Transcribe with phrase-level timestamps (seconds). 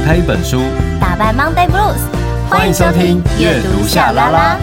[0.00, 0.62] 打开一本书，
[0.98, 2.00] 打败 Monday Blues。
[2.48, 4.58] 欢迎收听阅读夏拉拉。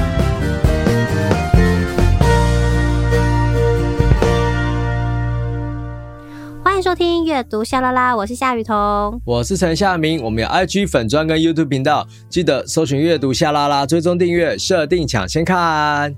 [6.63, 10.23] 欢迎收听阅读夏拉拉，我是夏雨桐，我是陈夏明。
[10.23, 16.15] 我们有 IG 粉专跟 YouTube 频道，记得搜寻阅读夏拉拉，追踪订阅，设定抢先看。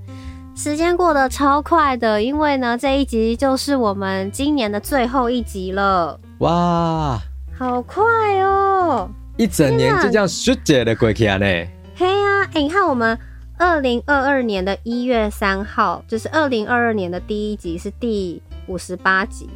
[0.56, 6.18] 时间过得超快的，因为呢，这一集就是我们今年的最后一集了。
[6.40, 7.20] 哇，
[7.60, 8.02] 好快
[8.40, 9.10] 哦！
[9.36, 11.46] 一整年就这样瞬间的过去了呢。
[11.94, 13.20] 嘿呀，哎，你看我们
[13.58, 19.50] 二零二二年的一月三号，就是二零二二年的第一集是第五十八集。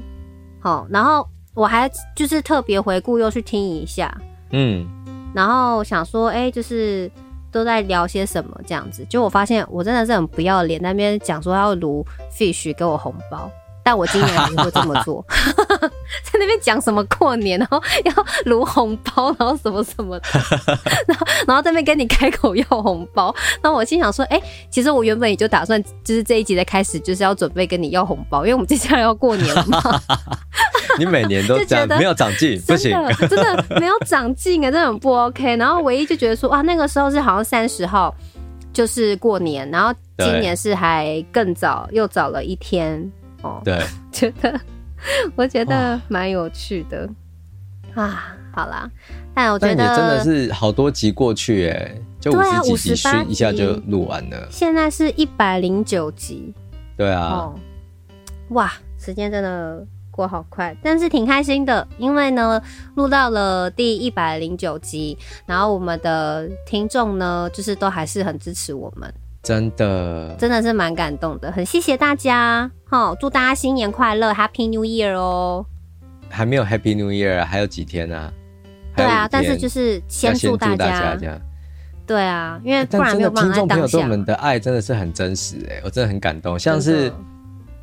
[0.59, 4.13] 好，然后我还就是特别回顾又去听一下，
[4.51, 4.85] 嗯，
[5.33, 7.09] 然后想说，哎，就是。
[7.53, 9.05] 都在聊些什么这样子？
[9.07, 12.03] 就我发现我真的是很不要脸，那边讲说要卢
[12.35, 13.47] fish 给我红包，
[13.83, 15.23] 但我今年也会这么做，
[16.23, 18.13] 在那边讲什么过年，然后要
[18.45, 20.29] 卢红包，然后什么什么的，
[21.07, 30.01] 然后然后在那边跟你开口要红包，然后我心想说，哎、欸，其实我原本也就打算，就是这一集的开始就是要准备跟你要红包，因为我们接下来要过年了嘛。
[30.99, 32.95] 你每年都这样，没有长进，不行，
[33.27, 35.55] 真的没有长进啊，真的很不 OK。
[35.57, 38.13] 然后唯一就觉得说，哇，那个时候是好像三十号，
[38.71, 43.11] 就是过年，然后今年是还更早，又早了一天
[43.43, 43.61] 哦。
[43.63, 43.79] 对，
[44.11, 44.59] 觉得
[45.37, 47.07] 我觉得蛮有趣的
[47.93, 48.35] 啊。
[48.51, 48.89] 好啦，
[49.33, 54.47] 但我觉得真的是好多集过去，哎，就五十几集，一下就录完了。
[54.49, 56.53] 现在是一百零九集，
[56.97, 57.53] 对啊，
[58.49, 59.85] 哇，时间真的。
[60.15, 62.61] 过好快，但是挺开心的，因为呢，
[62.93, 69.11] 录到了第一百零九集，然后我们的听众呢，就是都还是很支持我们，
[69.43, 75.65] 真的，真的是蛮感动的，很谢谢大家，好，祝大家新年快乐，Happy New Year 哦！
[76.29, 78.31] 还没有 Happy New Year，还有几天呢？
[78.95, 81.17] 对啊，但是就是先祝大家，
[82.07, 83.61] 对啊，因为不然没有办法当下。
[83.61, 87.11] 听众朋友对我们的爱真的是很真实，哎，我真的很感动，像是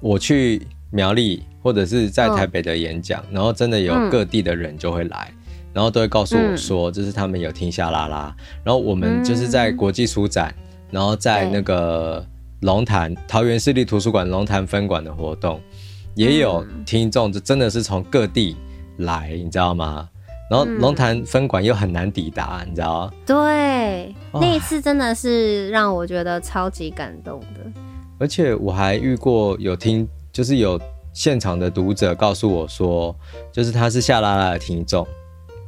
[0.01, 1.45] 我去苗栗。
[1.63, 8.35] 或者是在台北的演讲，然后真的有各地的人就会来，嗯、然后都会告诉我说，就是他们有听下拉拉。
[8.65, 10.55] 然后我们就是在国际书展，
[10.91, 12.25] 然后在那个
[12.61, 15.61] 龙潭桃园市立图书馆龙潭分馆的活动，
[16.15, 18.57] 也有听众，就真的是从各地
[18.99, 20.09] 来，你知道吗？
[20.51, 23.13] 然后龙潭分馆又很难抵达，你知道吗？
[23.25, 27.71] 对，那一次真的是让我觉得超级感动的。
[28.19, 30.81] 而且我还遇过有听，就是有。
[31.13, 33.15] 现场的读者告诉我说，
[33.51, 35.05] 就是他是夏拉拉的听众，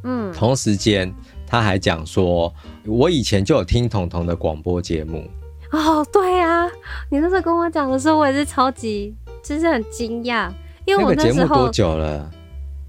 [0.04, 1.12] 嗯，同时间
[1.44, 2.54] 他还讲说，
[2.86, 5.28] 我以前就有听彤彤的广播节目。
[5.70, 6.66] 哦，对啊，
[7.10, 10.50] 你那时候跟我讲的时候，我也是超级，就是很惊讶，
[10.84, 12.30] 因为我那时候多久了？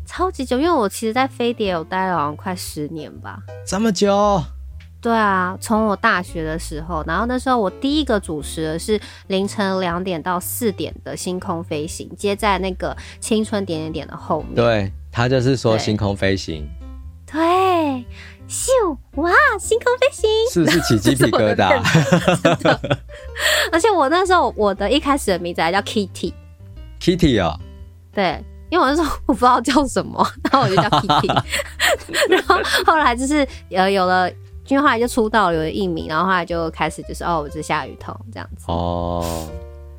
[0.05, 4.43] 超级久，因为我其实，在飞碟有待了好像快十年吧，这么久。
[4.99, 14.55] 对啊，从我大学的时候，然后那时候我第一个主持的是凌晨两点到四点的星空飞行，接在那个青春点点点的后面。
[14.55, 16.67] 对，他就是说星空飞行。
[17.25, 18.05] 对，
[18.47, 18.69] 咻
[19.15, 21.79] 哇，星空飞行是不是起鸡皮疙瘩？
[23.71, 26.33] 而且我那时候我的一开始的名字还叫 Kitty。
[26.99, 27.59] Kitty 啊、哦？
[28.13, 31.27] 对，因为我那时候我不知道叫什么， 然后我就叫 Kitty。
[32.29, 34.29] 然后后来就是呃有了。
[34.69, 39.21] 因为后来就出道了，有了艺名，然后后来就开始就是哦，我是夏雨桐这样子哦，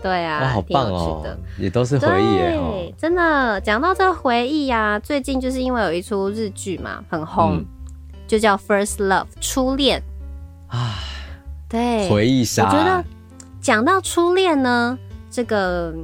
[0.03, 1.22] 对啊，好棒哦，
[1.59, 7.66] 也都是回忆耶，对，真的讲到这个回忆呀、啊，最近就是因为有一出日剧嘛，很红，嗯、
[8.26, 10.02] 就叫《First Love》初恋
[10.68, 10.94] 啊，
[11.68, 12.66] 对，回忆杀。
[12.66, 13.04] 我觉得
[13.60, 14.98] 讲到初恋呢，
[15.30, 15.94] 这个。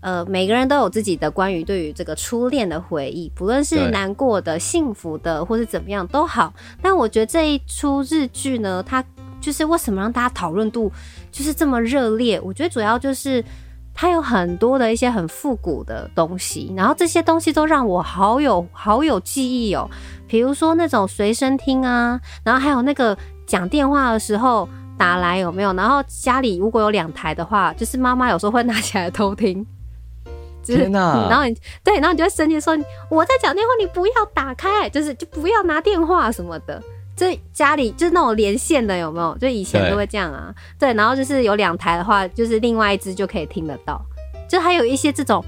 [0.00, 6.54] 呃，每个人都有自己的关于对于这个初恋的回忆，不论是难过的、幸福的，或是怎么样都好。
[6.80, 9.04] 但我觉得这一出日剧呢，它
[9.40, 10.90] 就是为什么让大家讨论度
[11.32, 12.40] 就是这么热烈？
[12.40, 13.44] 我觉得主要就是
[13.92, 19.90] 它有很多的一些很复古的东西，然后这些东西都让我好有好有记忆哦。
[20.28, 23.16] 比如说那种随身听啊，然后还有那个
[23.46, 25.72] 讲电话的时候打来有没有？
[25.72, 29.66] 然后家里如果有两台的话，就是妈妈有时候会拿起来偷听。
[30.60, 31.30] 就是、天哪、嗯！
[31.30, 32.76] 然后你对，然后你就会生气说
[33.08, 36.82] ：“我在讲电话，你不要打开，就是就不要拿电话什么的。”
[37.16, 39.36] 这家里就是那种连线的，有没有？
[39.38, 40.54] 就以前都会这样啊。
[40.78, 43.98] 对，对，然后就是有两台的话，就是另外一只就可以听得到。
[44.46, 45.42] 就还有一些这种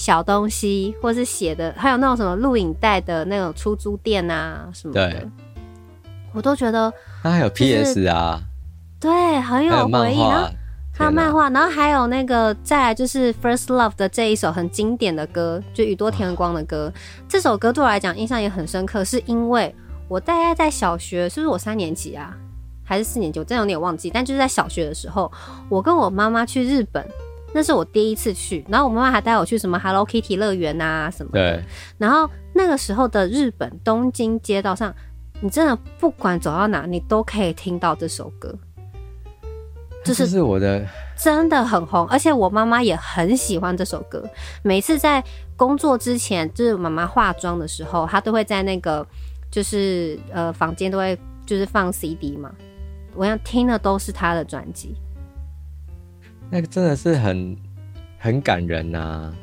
[0.00, 5.28] 小东西，或是写的，还有那种什么录影带的那种出租店啊什么的，
[6.32, 6.90] 我都觉得。
[7.22, 8.40] 那还有 PS 啊？
[8.98, 10.50] 对，很有回忆啊。
[10.96, 16.90] 还有漫画，然后还有那个，再来就是《First Love》的这一首很经典的歌，就宇多田光的歌。
[17.28, 19.74] 这首歌对我来讲印象也很深刻，是因为
[20.08, 22.34] 我大概在小学，是不是我三年级啊，
[22.82, 23.38] 还是四年级？
[23.38, 24.08] 我真的有点忘记。
[24.08, 25.30] 但就是在小学的时候，
[25.68, 27.06] 我跟我妈妈去日本，
[27.52, 28.64] 那是我第一次去。
[28.68, 31.56] 然后我妈妈还带我去什么 Hello Kitty 乐园啊什么的。
[31.56, 31.64] 对。
[31.98, 34.94] 然后那个时候的日本东京街道上，
[35.40, 38.54] 你真的不管走到哪，你都可以听到这首歌。
[40.04, 40.86] 就是我的。
[41.22, 44.24] 真的很红，而且我妈妈也很喜欢这首歌。
[44.62, 45.22] 每次在
[45.54, 49.06] 工作之前，就是妈妈化妆的时候，她都会在那个
[49.50, 52.50] 就是呃房间都会就是放 CD 嘛。
[53.14, 54.96] 我想听的都是她的专辑。
[56.50, 57.56] 那个真的是很
[58.18, 59.34] 很感人呐、啊，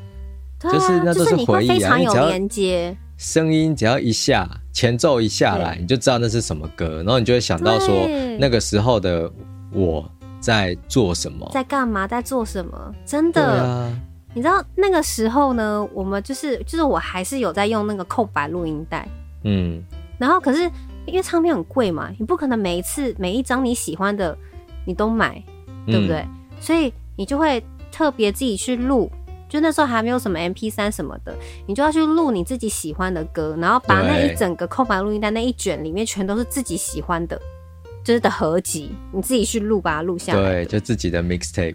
[0.62, 2.96] 啊，就是那都是回忆啊，有连接。
[3.16, 8.06] 声音只要一下，前奏一下来，你就知道那是什么歌，然后你就会想到说
[8.38, 9.30] 那个时候的
[9.72, 10.08] 我。
[10.40, 11.50] 在做什么？
[11.52, 12.06] 在干嘛？
[12.06, 12.94] 在做什么？
[13.04, 13.92] 真的，啊、
[14.32, 15.84] 你知道那个时候呢？
[15.92, 19.04] 我们就是就是我还是有在用那个空白录音带，
[19.42, 19.82] 嗯，
[20.16, 20.62] 然后可是
[21.06, 24.38] 因为唱片很贵嘛，你不可能每一次每一张你喜欢的
[24.84, 25.42] 你都买，
[25.84, 26.18] 对不对？
[26.18, 26.28] 嗯、
[26.60, 29.10] 所以你就会特别自己去录，
[29.48, 37.40] 就那时候还没有什么 M P 三什么的，你就要去录你自己喜欢的歌，然后把那一整个空白录音带那一卷里面全都是自己喜欢的。
[38.04, 40.64] 就是的合集，你自己去录，把它录下来。
[40.64, 41.74] 对，就自己的 mixtape。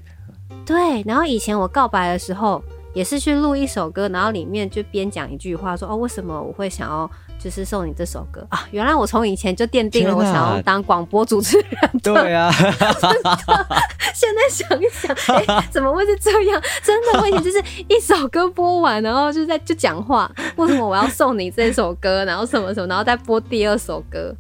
[0.65, 2.63] 对，然后以前我告白的时候，
[2.95, 7.09] 也是去录一首歌，然后里面就边讲一句话，说哦，为什么我会想要
[7.43, 8.65] 就是送你这首歌啊？
[8.71, 11.67] 原来我从以前就奠定了我想要当广播主持人。
[12.01, 12.49] 对啊，
[14.15, 16.61] 现在想一想，哎、欸，怎么会是这样？
[16.81, 22.23] 真的，我以前就是一首歌播完，然后就在就讲话，为什么我要送你这首歌？
[22.23, 24.33] 然后什么什么，然后再播第二首歌。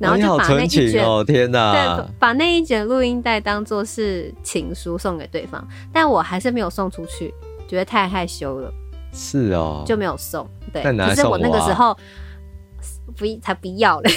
[0.00, 5.62] 然后就把那一卷，哦、天哪，对，把那一卷录音带当做是情书送给对方，
[5.92, 7.32] 但我还是没有送出去，
[7.68, 8.72] 觉得太害羞了。
[9.12, 10.48] 是哦，就没有送。
[10.72, 11.96] 对，可是我那个时候
[13.16, 14.10] 不才不要嘞，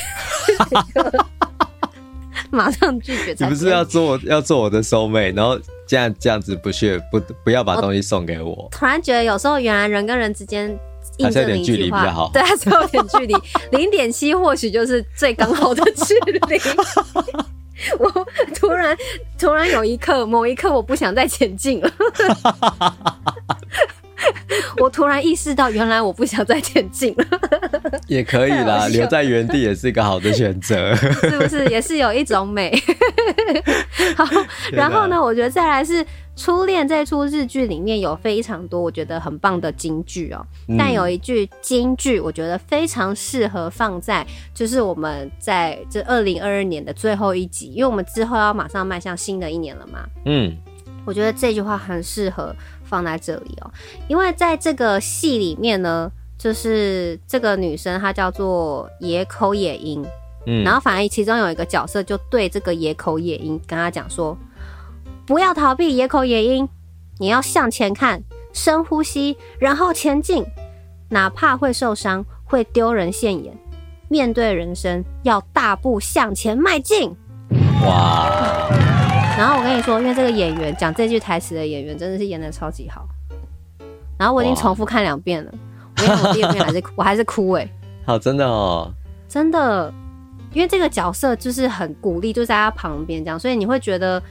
[2.52, 3.36] 马上拒绝。
[3.40, 8.52] 你不是要做要做我的 soul mate，然后这样这样子不屑不不要把东西送给我。
[8.52, 10.78] 我突然觉得有时候原来人跟人之间。
[11.22, 13.36] 还是有点距离比较好，对，还是有点距离，
[13.72, 16.42] 零点七或许就是最刚好的距离。
[18.00, 18.10] 我
[18.56, 18.98] 突然
[19.38, 21.92] 突然有一刻，某一刻我不想再前进了。
[24.80, 27.26] 我突然意识到，原来我不想再前进了。
[28.08, 31.66] 也可以啦，留在原地也是一个好的选择， 是不是？
[31.68, 32.74] 也是有一种美。
[34.16, 34.26] 好，
[34.72, 35.22] 然后呢？
[35.22, 36.06] 我觉得再来是。
[36.36, 50.00] 初恋这出日剧里面有非常多我觉得很棒的金句哦，嗯、但有一句金句我觉得非常适合放在就是我们在这二零二二年的最后一集，因为我们之后要马上迈向新的一年了嘛。
[50.26, 50.58] 嗯，
[51.06, 52.52] 我觉得这句话很适合
[52.94, 53.72] 放在这里哦，
[54.08, 60.06] 因为在这个戏里面呢，就是这个女生她叫做野口野樱，
[60.46, 64.38] 嗯，然后反而其中有一个角色就对这个野口野樱跟他讲说。
[65.26, 66.70] 不要逃避野口野樱，
[67.18, 70.46] 你要向前看，深呼吸，然后前进，
[71.10, 73.58] 哪怕会受伤，会丢人现眼，
[74.10, 77.16] 面对人生要大步向前迈进。
[77.86, 78.83] 哇！
[79.38, 83.08] 然后我跟你说，因为这个演员讲这句台词的演员真的是演的超级好。
[84.18, 85.52] 然后我已经重复看两遍了，
[85.98, 87.74] 哇我我第二遍还是 我还是哭哎、欸。
[88.06, 88.92] 好，真的哦，
[89.28, 89.94] 真的，
[90.54, 94.22] 因为这个角色就是很鼓励，就在他旁边这样，所以你会觉得。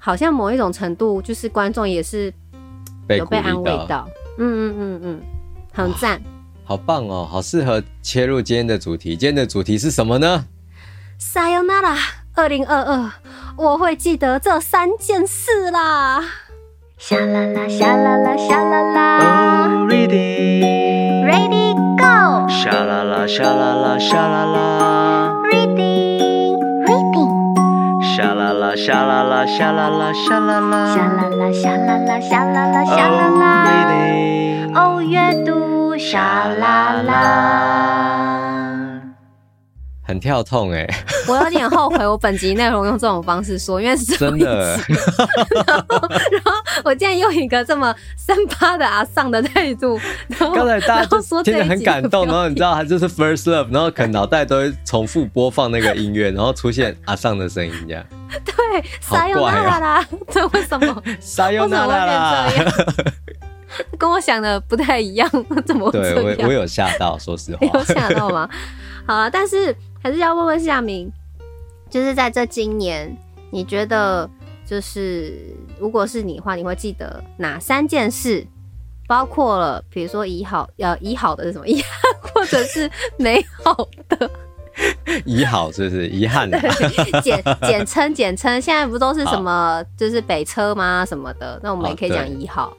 [0.00, 2.32] 好像某一种程度，就是观众也是
[3.08, 4.08] 有被安慰到，
[4.38, 5.20] 嗯嗯嗯嗯，
[5.72, 6.22] 很赞，
[6.62, 9.16] 好棒哦，好适合切入今天的主题。
[9.16, 10.46] 今天的主题是什么呢
[11.20, 11.98] ？Sayonara，
[12.34, 13.10] 二零二二，
[13.58, 16.22] 我会记得这三件事啦。
[16.96, 19.18] 沙啦啦，沙啦啦，沙啦啦。
[19.66, 22.46] Oh, ready, ready, go。
[22.48, 25.32] 沙啦啦，沙啦啦，沙啦啦。
[25.50, 26.54] Ready,
[26.86, 27.26] ready
[28.16, 33.42] 沙啦啦，沙啦啦，沙啦啦，沙啦啦，沙啦啦，沙啦啦，沙啦啦，沙啦啦。
[34.76, 35.02] Oh, ready。
[35.02, 37.97] 哦，阅读沙啦啦，
[40.08, 40.88] 很跳痛哎！
[41.28, 44.70] 我有点后悔，我本集内容用这种方式说，因为是真的。
[44.74, 58.02] 然后，然后我竟然用一个这么三八的阿桑的态度，然后刚才大家就说听得很感动，然后你知道他就是 first love，然后可能脑袋都会重复播放那个音乐，然后出现阿桑的声音这样。
[58.46, 58.54] 对，
[59.02, 61.02] 撒由那拉啦，这为什么？
[61.20, 62.50] 撒由那拉啦，
[63.98, 65.30] 跟我想的不太一样，
[65.66, 66.14] 怎么会这样？
[66.14, 68.48] 对，我我有吓到，说实话，有吓到吗？
[69.06, 71.10] 好啊，但是还是要问问夏明，
[71.90, 73.16] 就是在这今年，
[73.50, 74.28] 你觉得
[74.66, 78.46] 就是如果是你的话，你会记得哪三件事？
[79.06, 83.74] 包括了，比如说遗好，呃，遗好的是什么遗憾， 或者是美好
[84.06, 84.30] 的，
[85.24, 86.06] 遗好是不是？
[86.08, 86.60] 遗憾的
[87.24, 91.06] 简简称简称，现在不都是什么就是北车吗？
[91.06, 92.76] 什么的，那我们也可以讲遗好。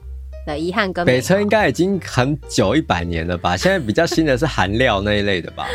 [0.50, 3.56] 对，遗憾跟北车应该已经很久一百年了吧？
[3.56, 5.66] 现在比较新的是韩料那一类的吧？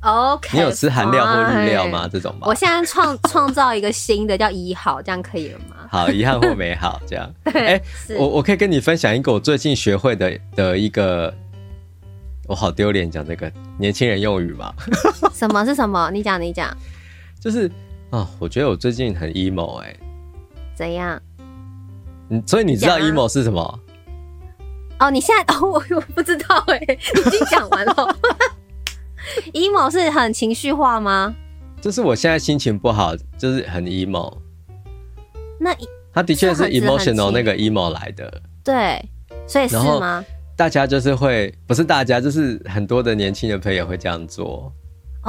[0.02, 2.08] OK，你有吃韩料或日料吗？
[2.12, 2.46] 这种吧？
[2.48, 5.76] 我现在创创造一个新的叫一好，这样可以了吗？
[5.90, 7.32] 好，遗憾或美好这样。
[7.44, 7.82] 哎、欸，
[8.18, 11.32] 我我可以跟你分享一个我最近学会的的一个。
[12.46, 14.72] 我好丢脸讲这个年轻人用语嘛？
[15.34, 16.10] 什么是什么？
[16.10, 16.74] 你讲你讲。
[17.38, 17.66] 就是
[18.08, 20.00] 啊、哦，我觉得我最近很 emo 哎、欸。
[20.74, 21.20] 怎样？
[22.30, 23.80] 嗯，所以你知道 emo 是什么？
[24.98, 28.18] 啊、哦，你现在哦，我我不知道哎、欸，已经讲完了。
[29.52, 31.34] emo 是很情绪化吗？
[31.80, 34.36] 就是我现在心情不好，就是很 emo。
[35.60, 35.74] 那
[36.12, 38.42] 他的确是 emotional 那个 emo 来的。
[38.64, 39.00] 对，
[39.46, 40.24] 所以是吗？
[40.56, 44.72] 大家就是会，不是大家，就是很多的年轻的朋友会这样做。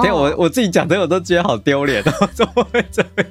[0.01, 0.21] 对、oh.
[0.21, 3.25] 我我自己讲的，我都觉得好丢脸哦， 怎么会这样？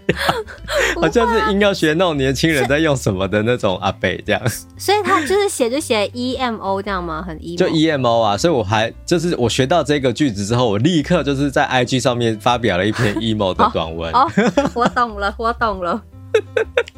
[1.00, 4.42] 好像是硬要学那种年轻人在用什么的那种阿北这样。
[4.76, 7.22] 所以他就是写就写 E M O 这样吗？
[7.26, 7.56] 很 emo。
[7.56, 14.12] 就 E M O 啊，所以我还就是我学到这个句子之后，我立刻就是在 I G 上面发表了一篇 emo 的短文。
[14.12, 14.32] 哦、oh.
[14.56, 16.02] oh.，我懂了， 我懂了。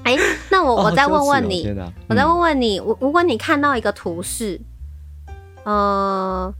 [0.02, 1.68] 哎、欸，那我我再问问你，
[2.08, 4.60] 我再问问你，我如果你看到一个图示。
[5.62, 6.52] 呃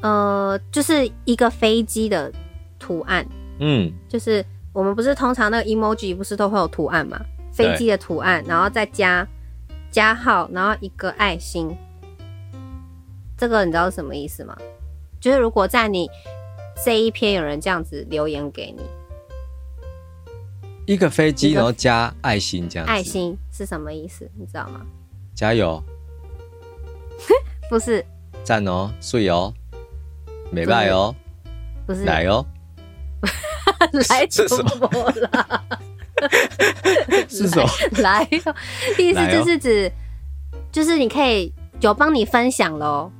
[0.00, 2.32] 呃，就是一个飞机的
[2.78, 3.26] 图案，
[3.58, 7.20] 嗯，就是我们不是通常那个 emoji 不是都会有图案吗？
[7.52, 9.26] 飞机的图案，然后再加
[9.90, 11.74] 加号，然后一个爱心，
[13.36, 14.56] 这个你知道是什么意思吗？
[15.18, 16.08] 就是如果在你
[16.84, 18.82] 这一篇有人这样子留言给你，
[20.86, 24.30] 一个飞机然后加爱心这样，爱心是什么意思？
[24.34, 24.82] 你知道吗？
[25.34, 25.82] 加油？
[27.70, 28.04] 不是。
[28.44, 29.52] 赞哦，睡哦，
[30.50, 31.14] 美拜哦，
[31.86, 32.44] 不是来哦，
[34.08, 34.88] 来什么
[35.32, 35.62] 啦？
[37.28, 37.68] 是什么？
[37.98, 38.26] 来，
[38.98, 39.90] 意思就是指，
[40.70, 43.10] 就是你可以有帮你分享喽，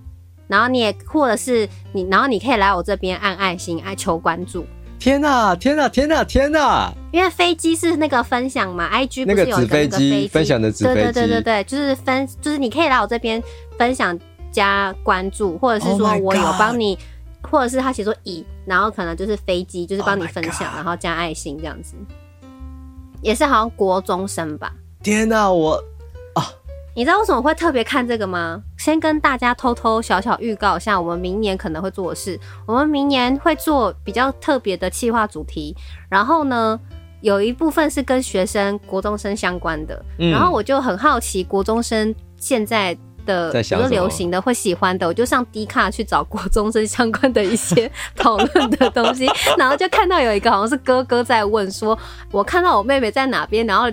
[0.46, 4.64] 然后你也或者是你，然后你可以来我这边按爱心，爱求关注。
[4.98, 6.90] 天哪，天哪，天哪，天呐！
[7.12, 10.94] 因为飞机是那个分享嘛，IG 不是有一个飞机分享的纸飞机？
[10.94, 13.42] 对对对对对，就是分，就是你可以来我这边
[13.76, 14.18] 分享。
[14.52, 16.98] 加关注，或者是说我有帮你，oh、
[17.50, 21.94] 或者是他写作乙，然后可能就是飞机，就是帮你分享，oh、然后加爱心这样子，
[23.22, 24.72] 也是好像国中生吧？
[25.02, 25.74] 天哪，我
[26.34, 26.42] 啊！
[26.94, 28.62] 你知道为什么会特别看这个吗？
[28.78, 32.38] 先跟大家偷偷小小预告一下，我们明年可能会做的事。
[32.66, 35.76] 我们明年会做比较特别的企划主题，
[36.08, 36.80] 然后呢，
[37.20, 40.04] 有一部分是跟学生、国中生相关的。
[40.18, 42.96] 嗯、然后我就很好奇，国中生现在。
[43.26, 49.28] 的比较流行的会喜欢的，我就上 D 卡去找国中生相关的一些 讨论的东西，
[49.58, 51.98] 然后就看到有一个好像是哥哥在问说，
[52.30, 53.90] 我看到我妹妹在哪边，然后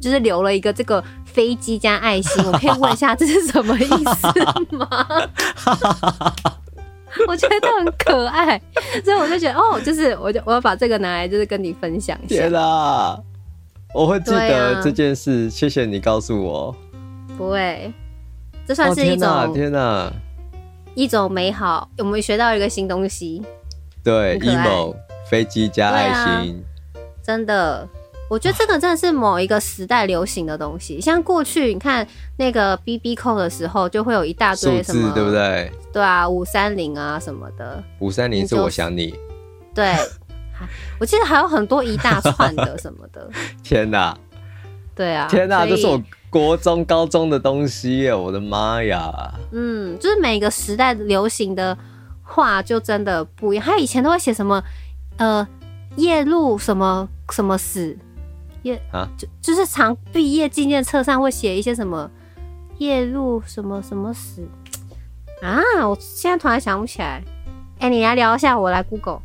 [0.00, 4.88] 就是留了一个这个飞机加爱心，我可以问一下这是什么意思吗？
[7.26, 8.60] 我觉得很可爱，
[9.02, 12.34] 所以我就觉得哦，就是我就我要把这个拿来就是跟你分享一下。
[12.42, 13.18] 天啊，
[13.94, 16.76] 我会记得这件事，谢谢你告诉我。
[17.38, 17.90] 不会。
[18.66, 20.12] 这算是一种、哦、天哪，
[20.94, 21.88] 一种美好。
[21.98, 23.40] 我们学到一个新东西，
[24.02, 24.94] 对，emo
[25.30, 27.88] 飞机加爱心、啊，真的，
[28.28, 30.98] 我觉得这个真的是某一个时代流行的东西。
[31.02, 32.06] 像过去你看
[32.38, 35.70] 那个 BB Call 的时候，就会有一大堆什么，对不对？
[35.92, 37.82] 对啊，五三零啊什么的。
[38.00, 39.14] 五三零是我想你。
[39.72, 39.94] 对，
[40.98, 43.28] 我记得还有很多一大串的什么的。
[43.62, 44.18] 天哪！
[44.94, 46.02] 对啊，天哪，这是我。
[46.36, 49.10] 国中、高中的东西耶，我的妈呀！
[49.52, 51.76] 嗯，就是每个时代流行的
[52.22, 53.64] 话，就真的不一样。
[53.64, 54.62] 他以前都会写什么，
[55.16, 55.48] 呃，
[55.96, 57.96] 夜路什么什么死，
[58.64, 62.10] 夜啊，就就是常毕业纪念册上会写一些什么
[62.76, 64.46] 夜路什么什么死
[65.40, 65.58] 啊！
[65.88, 67.24] 我现在突然想不起来。
[67.78, 69.22] 哎、欸，你来聊一下，我来 Google。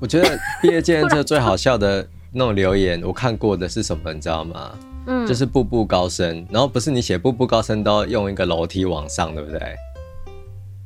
[0.00, 4.70] 我觉得毕业纪念册 最好笑的那种留言，我看过的是什么，你知道吗？
[5.06, 9.58] 嗯，就是步步高升，然后不是你写步步高升都要用一个楼梯往上，对不对？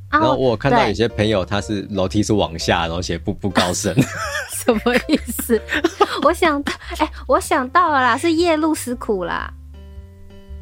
[0.09, 3.95] 啊、然后我看到有些朋友他是楼梯是往下，然后写步步高升，
[4.51, 5.61] 什么意思？
[6.25, 9.53] 我想到，哎、欸，我想到了啦，是夜路思苦啦。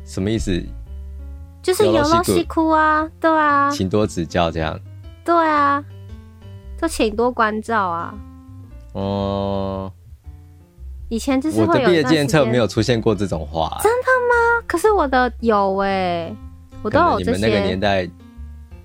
[0.06, 0.62] 什么意思？
[1.64, 4.80] 就是有路西哭啊，对啊，请多指教这样。
[5.26, 5.84] 对啊，
[6.82, 8.14] 就请多关照啊。
[8.94, 9.97] 哦、嗯。
[11.10, 13.68] 以前就是我的毕业纪念册没有出现过这种话。
[13.78, 14.64] 欸，真的吗？
[14.68, 16.36] 可是我的有哎、欸，
[16.82, 17.32] 我都有这些。
[17.32, 18.08] 你们那个年代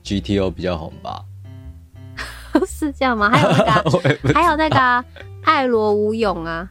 [0.05, 1.21] ，GTO 比较红吧？
[2.67, 3.31] 是这样吗？
[3.31, 5.05] 还有那个， 还有那个，
[5.43, 6.69] 爱罗无勇啊。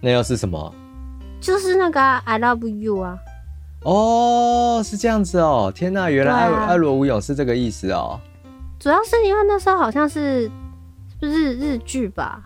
[0.00, 0.74] 那又是什么？
[1.40, 3.18] 就是那个、啊、I love you 啊。
[3.82, 5.70] 哦，是这样子哦。
[5.74, 8.18] 天哪，原来爱爱罗无勇是这个意思哦。
[8.78, 10.50] 主要是因为那时候好像是
[11.20, 12.42] 日日剧吧。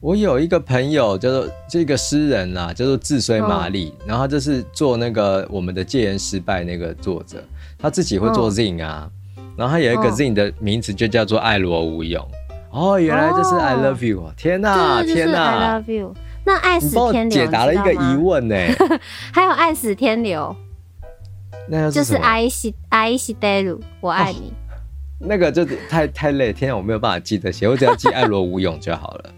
[0.00, 7.42] 我有一个朋友叫做这个诗人啊，叫做智虽麻里，然后他就是做那个我们的戒烟失败那个作者，
[7.76, 9.10] 他自己会做 zine 啊，
[9.56, 12.24] 然后他有一个 zine 的名字就叫做爱罗无勇。
[12.70, 14.32] 哦，原来就是 I love you！
[14.36, 16.14] 天哪，天哪，I love you！
[16.44, 18.54] 那爱死天流解答了一个疑问呢。
[19.34, 20.54] 还有爱死天流，
[21.68, 24.52] 那就是爱西爱西德鲁，我爱你。
[25.18, 29.30] 那个就太太累，天哪，我没有办法记得写，我只要记爱罗无勇就好了。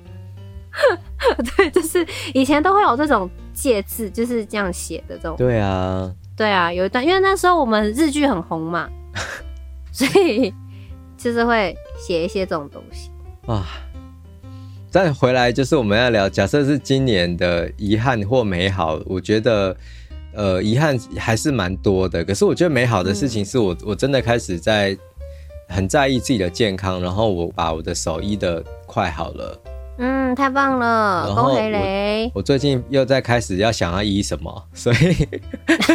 [1.57, 5.37] 对，就是以前都会有这种介字，就是这样写的这种。
[5.37, 8.89] 对啊，对啊，有一段，因为那时候我们日剧很红嘛，
[9.93, 10.55] 所以
[11.17, 13.11] 就是会写一些这种东西
[13.47, 13.67] 啊。
[14.91, 19.77] 再回来就是我们要聊，假设是今年的遗憾或美好，我觉得
[20.35, 22.25] 呃遗憾还是蛮多的。
[22.25, 24.97] 可是我觉得美好的事情是我、嗯、我真的开始在
[25.69, 29.61] 很在意自己的健康，然后我把我的手医的快好了。
[30.03, 32.33] 嗯，太棒了，恭喜雷！
[32.35, 35.29] 我最近又在开始要想要医什么，所以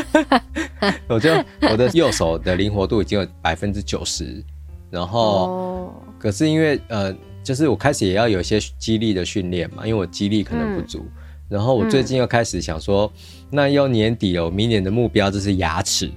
[1.10, 1.32] 我就
[1.72, 4.44] 我的右手的灵活度已经有百分之九十，
[4.92, 7.12] 然后、哦、可是因为呃，
[7.44, 11.12] 就是我开始也要有一些肌力的训练嘛，因为我肌力可能不足，嗯、
[11.50, 16.12] 然后我最近又开始想说，嗯、那要年底了，我明年的目标就是牙齿，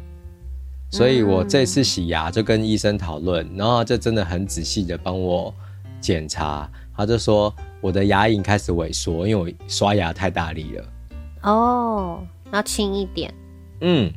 [0.91, 5.55] 所以我这次洗牙就跟医生讨论，然后就真的很仔细的帮我
[6.03, 7.55] 检查，他就说。
[7.81, 10.85] 我的牙龈开始萎缩，因为我刷牙太大力了。
[11.45, 13.33] 哦，要轻一点。
[13.83, 14.13] 嗯，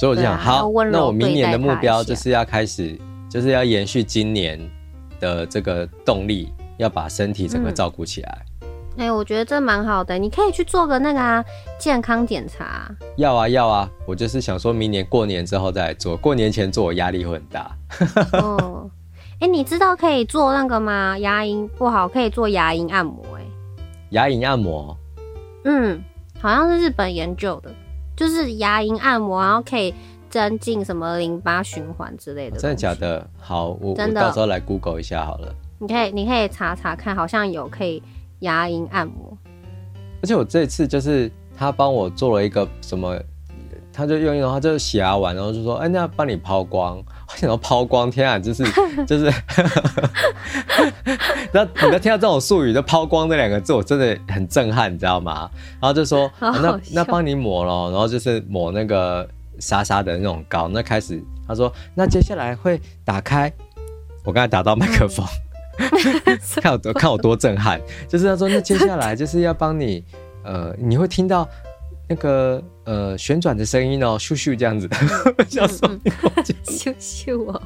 [0.00, 4.58] 所以我就想，啊、好，那我明年的目标就是要开始，就是要延续今年
[5.20, 8.46] 的这个动力，要把身体整个照顾起来。
[8.96, 11.44] 哎、嗯欸，我觉得这蛮好的，你可以去做个那个啊
[11.78, 12.90] 健康检查。
[13.18, 17.76] 要啊要啊，我就是想说明年过年之后再来做，过年前做我压力会很大。
[18.40, 18.90] 哦。
[19.44, 21.18] 哎、欸，你知道可以做那个吗？
[21.18, 23.42] 牙龈不好可以做牙龈按摩、欸。
[23.42, 23.46] 哎，
[24.08, 24.96] 牙龈按摩，
[25.64, 26.02] 嗯，
[26.40, 27.70] 好像是日本研究的，
[28.16, 29.94] 就是牙龈按摩，然后可以
[30.30, 32.58] 增进什么淋巴循环之类的。
[32.58, 33.28] 真的假的？
[33.38, 35.54] 好，我真的我到时候来 Google 一下好了。
[35.78, 38.02] 你可以，你可以查查看，好像有可以
[38.38, 39.36] 牙龈按摩。
[40.22, 43.14] 而且我这次就是他帮我做了一个什么，
[43.92, 46.98] 他就用一种，他就洗牙完，然后就说：“哎、欸，那要帮你抛光。”
[47.34, 48.64] 我想要抛光，天啊，就是
[49.06, 49.24] 就是，
[51.50, 55.50] 然后你在听到这种术语，就抛光这两个字，我真的很震撼，你知道吗？
[55.80, 60.68] 然后就说，啊、那那帮你抹了，然后就是抹那个沙沙的那种膏。
[60.68, 63.52] 那开始他说，那接下来会打开，
[64.24, 65.26] 我刚才打到麦克风，
[66.62, 70.04] 看我多看我多震撼，就是他说，那接下来就是要帮你，
[70.44, 71.48] 呃，你会听到。
[72.08, 74.96] 那个呃旋转的声音哦，咻咻这样子的，
[75.48, 75.98] 叫什么？
[76.64, 77.62] 咻咻哦！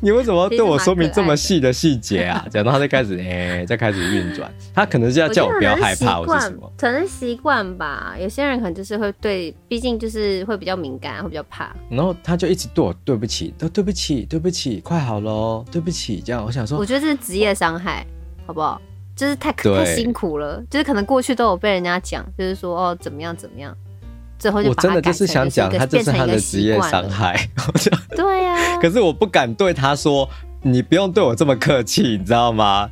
[0.00, 2.44] 你为什么要对我说明这么细的细节啊？
[2.50, 6.70] 讲到他就开始哎，再开始运转，他可能是要叫我不要害怕，我是什么？
[6.76, 8.14] 可能习惯吧。
[8.20, 11.74] 有些人可能就是会对，毕竟就是会比较敏感，会比较怕。
[11.90, 18.06] 然后他就一直对我对不起，都对不起，对不起，快好了，对不起，这样我想说，我觉得这是职业伤害，
[18.46, 18.80] 好不好？
[19.16, 23.76] 就是太太辛苦了，就是可能过去都有被人家讲，就是说哦怎么样怎么样，
[24.38, 25.24] 最后就把他改成就是
[25.60, 27.48] 一个变成他的职业伤害。
[28.16, 30.28] 对呀， 可是我不敢对他说，
[30.62, 32.90] 你不用对我这么客气，你知道吗？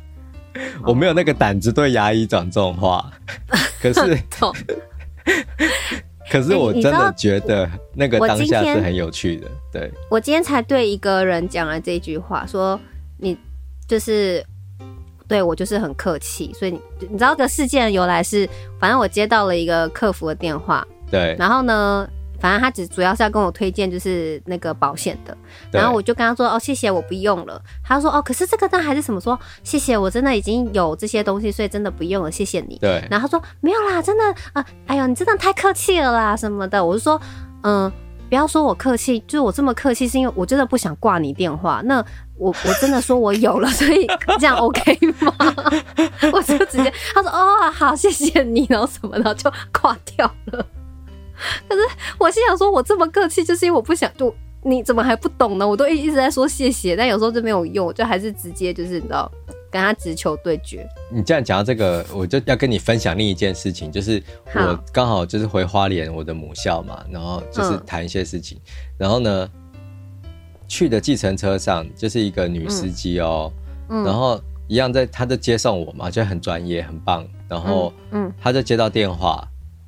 [0.85, 3.11] 我没有那个胆子对牙医讲这种话。
[3.81, 4.17] 可是，
[6.31, 9.47] 可是我真的觉得那个当下是很有趣的。
[9.71, 12.79] 对，我今天才对一个人讲了这句话，说
[13.17, 13.37] 你
[13.85, 14.41] 就是。
[15.33, 18.47] 对，我就是很客气，所以你你知道这个事件的由来是，
[18.79, 22.07] 反正我接到了一个客服的电话，对，然后呢，
[22.39, 25.35] 反正他只主要是要跟我推荐就是那个保险的，
[25.71, 27.59] 然后我就跟他说哦，谢谢，我不用了。
[27.83, 32.77] 他说哦，可是这个单还是什么说谢谢，我真的已经有这些东西，所以真的不用了，谢谢你。
[32.77, 37.19] 对，然后他说没有啦，真的啊，哎呦，你真的太客气了啦什么的，我就说
[37.63, 37.91] 嗯。
[38.33, 41.83] 不要说我客气，就是我这么客气，是因为我真的不想挂你电话。
[41.85, 42.03] 那
[42.35, 44.07] 我我真的说我有了，所以
[44.39, 45.31] 这样 OK 吗？
[46.33, 50.65] 我就直接他说哦好，谢谢你，然后什么的就挂掉了。
[51.69, 51.81] 可是
[52.17, 55.67] 我心想说，我这么客气，就是因为我不想就你怎么还不懂呢？
[55.67, 59.31] 我都一一直在说谢谢，但有时候就没有用，就还是直接就是你知道。
[59.73, 60.87] 跟他直球对决。
[61.09, 64.21] 你这样讲到这个，我就要跟你分享另一件事情，就是
[64.53, 69.49] 我刚好就是回花莲我的母校嘛，然后就是谈一些事情，嗯、然后呢，
[70.67, 73.51] 去的计程车上就是一个女司机哦，
[73.89, 77.27] 然后一样在，他在接送我嘛，就很专业，很棒。
[77.49, 79.43] 然后，嗯，他就接到电话，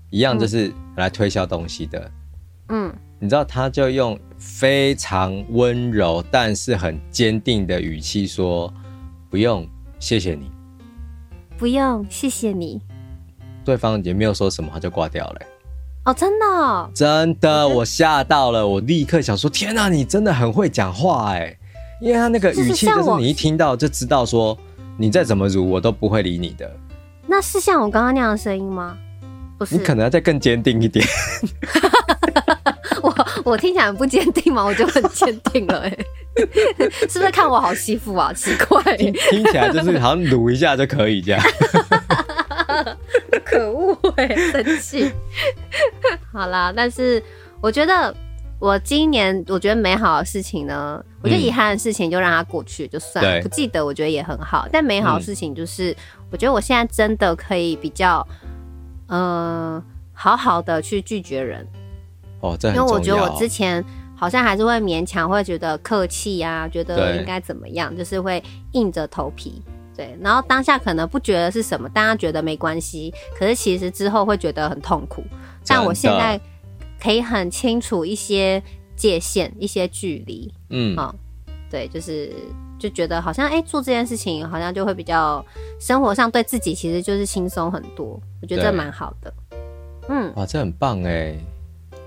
[0.10, 2.12] 一样就是来推销东西的。
[2.70, 8.72] 嗯，你知道，他就用非常温柔但是很坚定的语气说
[9.32, 9.68] ：“不用，
[10.06, 10.52] 谢谢你。”
[11.58, 12.80] 不用，谢谢你。
[13.64, 15.42] 对方也没有说什么，他就挂掉了。
[16.06, 16.88] 哦，真的哦？
[16.94, 21.58] 真的，我吓到了，我立刻想说：“天哪，你真的很会讲话哎！”
[22.00, 24.56] 因为他那个语气就是你一听到就知道说，
[24.96, 26.72] 你再怎么辱我都不会理你的。
[27.26, 28.96] 那是像我刚刚那样的声音吗？
[29.58, 31.04] 不是，你可能要再更坚定一点。
[33.02, 34.64] 我我听起来很不坚定嘛？
[34.64, 35.98] 我就很坚定了哎，
[37.10, 38.34] 是不是看我好欺负啊？
[38.34, 41.42] 奇怪，听听起来就是好像撸一下就可以这样。
[43.46, 45.12] 可恶哎，生气。
[46.32, 47.22] 好啦，但是
[47.62, 48.14] 我觉得
[48.60, 54.68] 我今年我觉得美好的事情呢，我觉得遗憾的事情就让它过去就算了，不记得我觉得也很好。
[54.72, 55.96] 但美好的事情就是，
[56.32, 58.26] 我觉得我现在真的可以比较，
[59.08, 61.66] 嗯、呃，好好的去拒绝人。
[62.42, 63.84] 哦，这因为我觉得我之前
[64.16, 69.62] 好像还是会勉强，会觉得客气啊，觉得应该怎么样，就是会硬着头皮。
[69.96, 75.24] 对，然后当下可能不觉得是什么，大家觉得没关系，可是其实之后会觉得很痛苦。
[75.66, 76.40] 但我现在
[77.00, 78.62] 可以很清楚一些
[78.98, 80.54] 界限，一些距离。
[80.70, 81.16] 嗯，啊、哦，
[81.70, 82.34] 对，就是
[82.78, 85.44] 就觉得好像哎，做这件事情好像就会比较
[85.80, 88.20] 生活上对自己其实就是轻松很多。
[88.42, 89.34] 我觉得这蛮好的。
[90.10, 91.38] 嗯，哇，这很棒哎。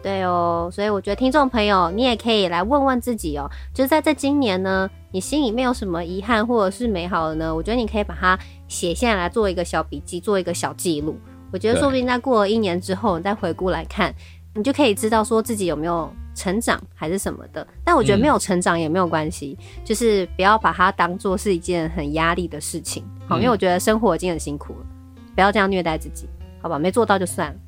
[0.02, 7.54] 对哦，所以我觉得听众朋友，你也可以来问问自己哦，就是在这今年呢，你心里面有什么遗憾或者是美好的呢？
[7.54, 11.18] 我觉得你可以把它写下来，做一个小笔记，做一个小记录。
[11.50, 14.14] 我觉得说不定在过了一年之后，你再回顾来看，
[14.54, 17.66] 你就可以知道说自己有没有成长还是什么的。
[17.82, 23.04] 但我觉得没有成长也没有关系，嗯、就是不要把它当做是一件很压力的事情。
[23.26, 24.87] 好，因为我觉得生活已经很辛苦了，
[25.34, 26.28] 不要这样虐待自己，
[26.62, 26.78] 好吧？
[26.78, 27.58] 没做到就算了。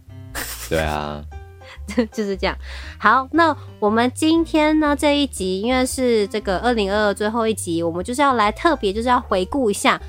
[0.69, 1.25] 对啊。
[2.13, 2.57] 就是这样。
[2.99, 10.01] 好，那我们今天呢，这一集，因为是这个二零二二最后一集，我们就是要来特别就是要回顾一下，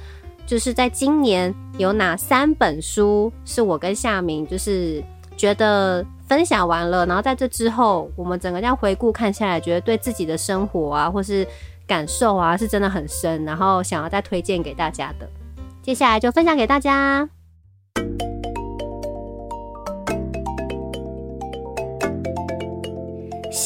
[0.46, 5.04] 就是在今年有哪三本书是我跟夏明就是
[5.36, 11.46] 觉得分享完了，然后在这之后，我们整个这样回顾看下来，觉得对自己的生活啊，或是
[11.88, 15.28] 感受啊，是真的很深，然后想要再推荐给大家的。
[15.82, 17.28] 接下来就分享给大家。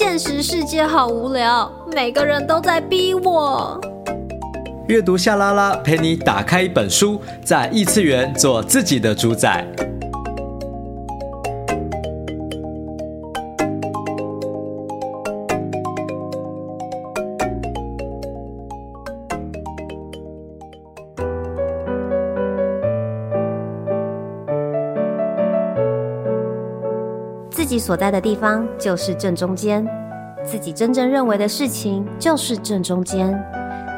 [0.08, 3.82] 现实世界好无聊，每个人都在逼我。
[4.88, 9.66] 阅读夏拉拉陪你打开一本书，在异次元做自己的主宰。
[27.86, 29.88] 所在的地方就是正中间，
[30.44, 33.40] 自己真正认为的事情就是正中间，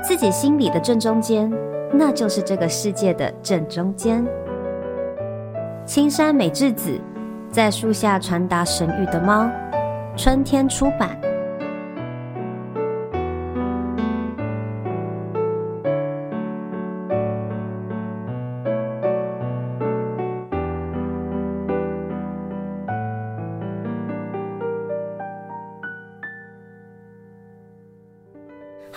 [0.04, 1.50] 自己心里的正中间，
[1.94, 4.28] 那就是这个世界的正中间。
[5.86, 7.00] 青山美智子
[7.50, 9.50] 在树下传达神谕的猫，
[10.18, 11.18] 春天出版。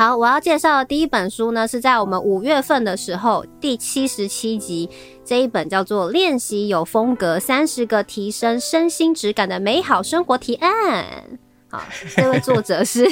[0.00, 4.88] 好，我要介绍的第一本书呢，是在我们五月份的时候，第七十七集
[5.22, 11.04] 这一本叫做《练习有风格：三十个提升身心质感的美好生活提案》。
[11.68, 11.82] 好，
[12.16, 13.04] 这位作者是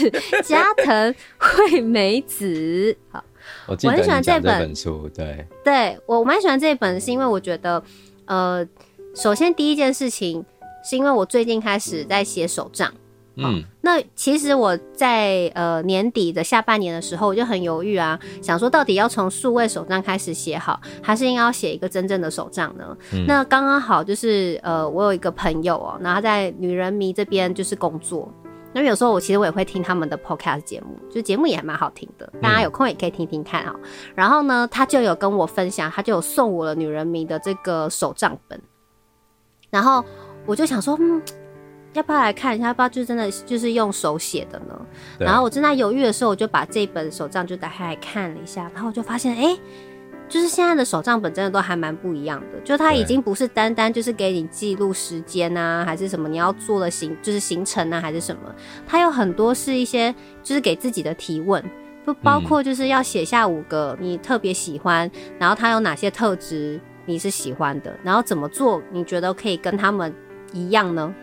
[0.43, 2.97] 加藤惠美子。
[3.11, 3.23] 好，
[3.67, 7.83] 我记得你讲这本书，对，对我蛮喜欢这本，是因为我觉得，
[8.25, 8.67] 呃，
[9.15, 10.43] 首先第一件事情
[10.83, 12.91] 是因为我最近开始在写手账。
[13.45, 22.97] 嗯，那其实我在呃年底的下半年的时候，我就很犹豫啊，想说到底要从数位手账开始写好，还是应该要写一个真正的手账呢？
[23.13, 28.29] 嗯、那刚刚好就是呃，我有一个朋友哦、喔，然后在女人迷这边就是工作，
[28.73, 33.81] 那有时候我其实我也会听他们的 podcast 节目，就节目也还蛮好听的，大家有空也可以听听看啊、喔。
[33.83, 38.61] 嗯、然后呢，他就有跟我分享，他就有送我了女人迷的这个手账本，
[39.71, 40.05] 然后
[40.45, 41.23] 我就想说，嗯。
[41.99, 42.69] 要不要来看一下？
[42.69, 44.81] 要不要就真的就是用手写的呢？
[45.19, 49.61] 然后我正在犹豫的时候，我就把这本手账就打开来看了一下，然后我就发现，哎、欸，
[50.29, 52.61] 就是现在的手账本真的都还蛮不一样的。
[52.65, 58.55] 就它已经不是单单就是给你记录时间啊，还是什么你要做的行，就是行程啊，还是什么？
[58.87, 61.63] 它有很多是一些就是给自己的提问。
[62.05, 70.11] 不包括就是要写下五个你特别喜欢，嗯、然后他有哪些特质你是喜欢的，然后怎么做你觉得可以跟他们
[70.55, 71.15] 一样呢？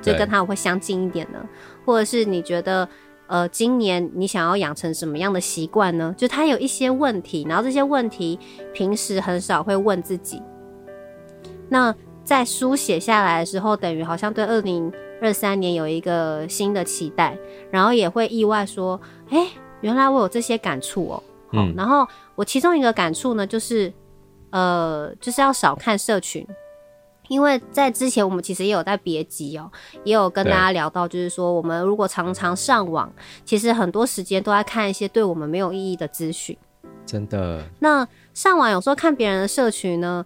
[0.00, 1.38] 就跟他们会相近一点呢？
[1.84, 2.88] 或者是你觉得
[3.26, 6.14] 呃，今年你想要养成什么样的习惯呢？
[6.16, 8.38] 就他有一些问题，然后这些问题
[8.72, 10.42] 平时很少会问自己。
[11.68, 17.36] 那在书写下来的时候，等于好像对二零二三年有一个新的期待，
[17.70, 19.48] 然后也会意外说，哎、欸，
[19.82, 21.22] 原来我有这些感触哦、喔。
[21.52, 23.92] 嗯，然后我其中一个感触呢，就是
[24.50, 26.46] 呃，就是要少看社群，
[27.28, 29.70] 因为在之前我们其实也有在别集哦，
[30.04, 33.12] 也有跟大家聊到，就是说我们如果常常上网，
[33.44, 36.56] 其实很多时间都在看一些对我们没有意义的资讯。
[37.06, 37.62] 真的。
[37.78, 40.24] 那上网有时候看别人的社群呢？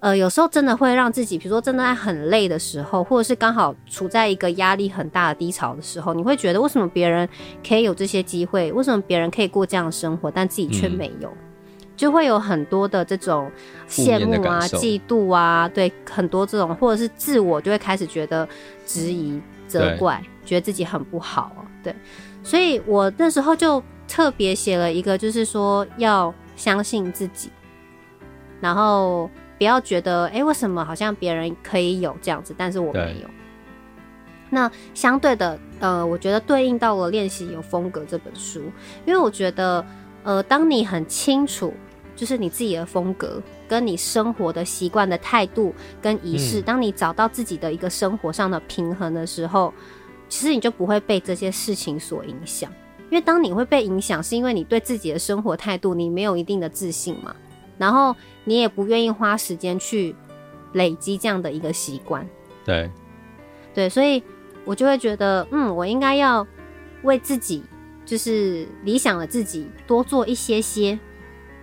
[0.00, 7.28] 呃，有时候真的会让自己，比如说真的在很累的时候，或者是刚好处在一个压力很大的低潮的时候，你会觉得为什么别人
[7.64, 11.51] 可以有这些机会，为什么别人可以过这样的生活，但自己却没有，嗯，
[12.02, 13.48] 就会有很多的这种
[13.88, 18.48] 羡慕啊、嫉妒啊，对，很多这种，或者是自我就会开始觉得
[18.84, 21.94] 质疑、责怪，觉得自己很不好，对，
[22.42, 27.50] 所以我那时候就特别写了一个，就是说要相信自己，
[28.60, 29.30] 然后。
[29.58, 33.28] 不要觉得，哎、欸，为什么好像别人可以有这样子，但是我没有。
[34.50, 38.60] 那相对的，呃，我觉得对应到了《练习有风格》这本书，
[39.06, 39.86] 因为我觉得，
[40.24, 41.72] 呃，当你很清楚，
[42.22, 49.74] 就是你自己的风格，跟你生活的习惯的态度跟仪式，嗯，当你找到自己的一个生活上的平衡的时候，
[50.28, 52.70] 其实你就不会被这些事情所影响。
[53.10, 57.34] 因为当你会被影响，是因为你对自己的生活态度，你没有一定的自信嘛。
[57.76, 60.14] 然后你也不愿意花时间去
[60.74, 62.24] 累积这样的一个习惯，
[62.64, 62.88] 对，
[63.74, 64.22] 对，所以
[64.64, 66.46] 我就会觉得，嗯，我应该要
[67.02, 67.64] 为自己，
[68.06, 70.96] 就是理想的自己多做一些些。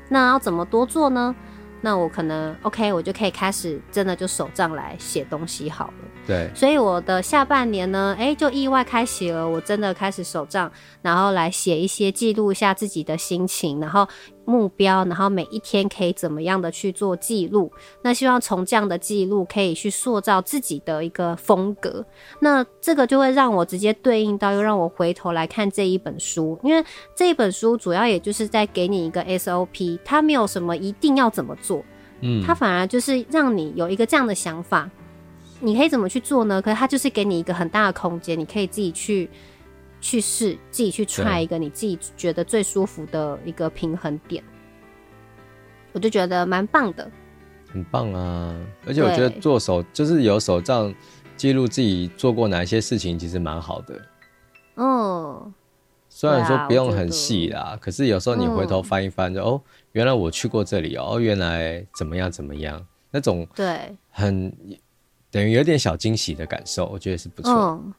[0.09, 1.33] 那要怎么多做呢？
[1.81, 5.93] 那我可能 OK，我就可以开始真的就手账来写东西好了。
[6.27, 10.69] 对，所以我的下半年呢，哎、欸，就意外开启了，我真的开始手账，
[11.01, 14.05] 然后来写一些记录一下自己的心情，然后
[14.49, 17.71] 目标，然后每一天可以怎么样的去做记录。
[18.01, 22.03] 那希望从这样的记录可以去塑造自己的一个风格。
[22.39, 26.83] 那这个就会让我直接对应到，又让我回头来看这一本书，因为
[27.15, 31.83] 这一本书主要也就是在给你一个 SOP，它没有什么一定要怎么做，
[32.21, 34.89] 嗯，它反而就是让你有一个这样的想法。
[35.61, 36.61] 你可以怎么去做呢？
[36.61, 39.29] 可是它就是给你一个很大的空间，你可以自己去
[40.01, 44.43] 去试，自己去 try 一个你自己觉得最舒服的一个平衡点。
[45.91, 47.09] 我就觉得蛮棒的，
[47.71, 48.55] 很棒啊！
[48.85, 50.93] 而且我觉得做手就是有手账
[51.35, 54.01] 记录自己做过哪一些事情，其实蛮好的。
[54.75, 55.53] 嗯，
[56.07, 59.61] 虽然说不用很细啦，可是有时候你回头翻一翻就，就、嗯、哦，
[59.93, 64.51] 原来我去过这里哦，原来怎么样怎么样那种，对，很。
[65.31, 67.51] 等于有点小惊喜的感受，我觉得是不错。
[67.53, 67.93] 嗯，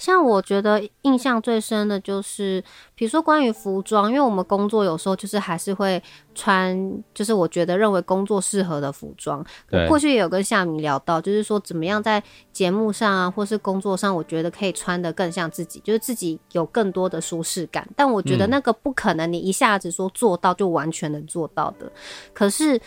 [0.00, 6.02] 像我觉得印象最深的就是，比如说关于服装，因为我们工作有时候就是还是会
[6.34, 9.44] 穿，就是我觉得认为工作适合的服装。
[9.70, 17.86] 我过去也有跟夏明聊到，就是说怎么样在节目上啊，或是工作上，我觉得可以穿的更像自己，就是自己有更多的舒适感。
[17.94, 21.92] 但我觉得那个不可能，你一下子说做到就完全能做到的。
[22.32, 22.80] 可是。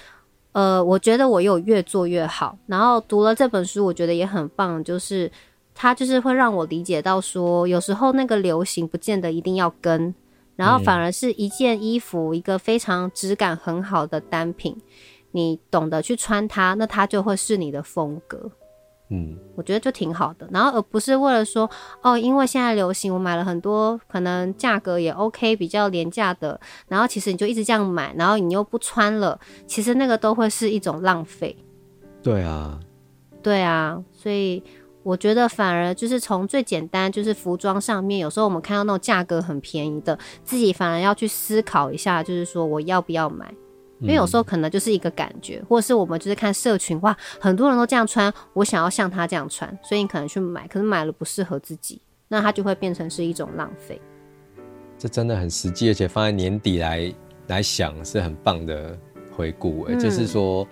[0.53, 5.31] 呃，我觉得我有越做越好，然后读了这本书，我觉得也很棒，就是
[5.75, 10.13] 它就是会让我理解到说，有时候那个流行不见得一定要跟，
[10.55, 14.75] 然后反而是一件衣服，一个非常质感很好的单品，
[15.31, 18.51] 你懂得去穿它，那它就会是你的风格。
[19.09, 21.69] 嗯，我觉得就挺好的，然后而不是为了说
[22.01, 31.55] 哦，因为现在流行，我买了很多，可能价格也 OK，比较廉价的，然后其实你就一直这样买，然后你又不穿了，其实那个都会是一种浪费。
[32.23, 32.79] 对啊，
[33.43, 34.63] 对啊，所以
[35.03, 43.53] 我觉得反而就是从最简单，就是服装上面，有时候我们看到那种价格很便宜的，自己反而要去思考一下，就是说我要不要买。
[43.99, 54.01] 因为有时候可能就是一个感觉，嗯，或者是我们就是看社群，哇，很多人都这样穿，我想要像他这样穿，所以你可能去买，可是买了不适合自己，那它就会变成是一种浪费。
[54.97, 57.13] 这真的很实际，而且放在年底来
[57.47, 58.97] 来想是很棒的
[59.31, 60.67] 回顾，哎，嗯，就是说。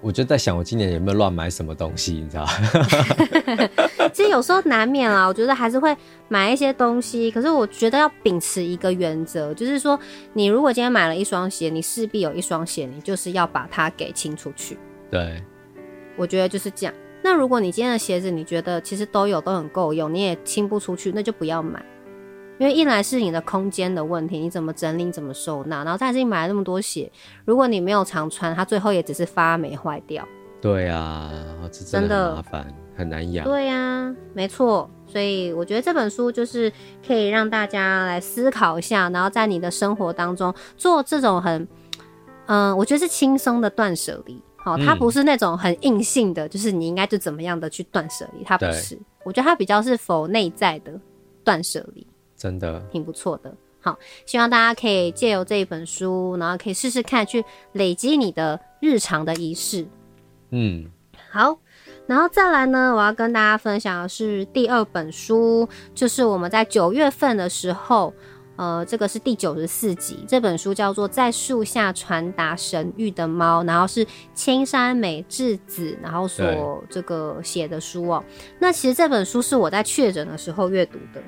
[0.00, 2.46] 我就在想，我今年有没有乱买什么东西，你知道？
[4.12, 5.96] 其实有时候难免啦，我觉得还是会
[6.28, 7.30] 买一些东西。
[7.30, 9.98] 可是我觉得要秉持一个原则，就是说，
[10.32, 14.78] 你如果今天买了一双鞋，你势必有一双鞋，你就是要把它给清出去。
[15.10, 15.42] 对，
[16.16, 16.94] 我觉得就是这样。
[17.22, 21.84] 那如果你今天的鞋子，你觉得其实都有，都很够用，你也清不出去，那就不要买。
[22.58, 27.10] 因为一来是你的空间的问题，你怎么整理，怎么收纳，然后再是你买了那么多鞋，
[27.44, 30.26] 如果你没有常穿，它最后也只是发霉坏掉。
[30.60, 31.30] 对啊，
[31.70, 33.46] 这真的很麻烦，很难养。
[33.46, 34.90] 对呀、啊，没错。
[35.06, 36.70] 所以我觉得这本书就是
[37.06, 41.62] 可以让大家来思考一下，然后在你的生活当中做这种很，
[42.46, 44.42] 嗯、呃，我觉得是轻松的断舍离。
[44.56, 48.98] 好，它不是那种很硬性的，嗯、就是你应该就怎么样的去断舍离，它不是。
[49.24, 50.92] 我觉得它比较是否内在的
[51.44, 52.04] 断舍离，
[52.38, 53.52] 真的挺不错的。
[53.80, 59.86] 好，希望大家可以借由这一本书，然后可以试试看去累积你的日常的仪式。
[60.50, 60.86] 嗯，
[61.30, 61.58] 好。
[62.06, 68.14] 然后再来呢，我要跟大家分享的是第二本书，就是我们在九月份的时候，
[68.56, 78.24] 呃，这个是第九十四集，这本书叫做《在树下传达神谕的猫》，然后是青山美智子，然后所这个写的书哦。
[78.58, 81.22] 那其实这本书是我在确诊的时候阅读的。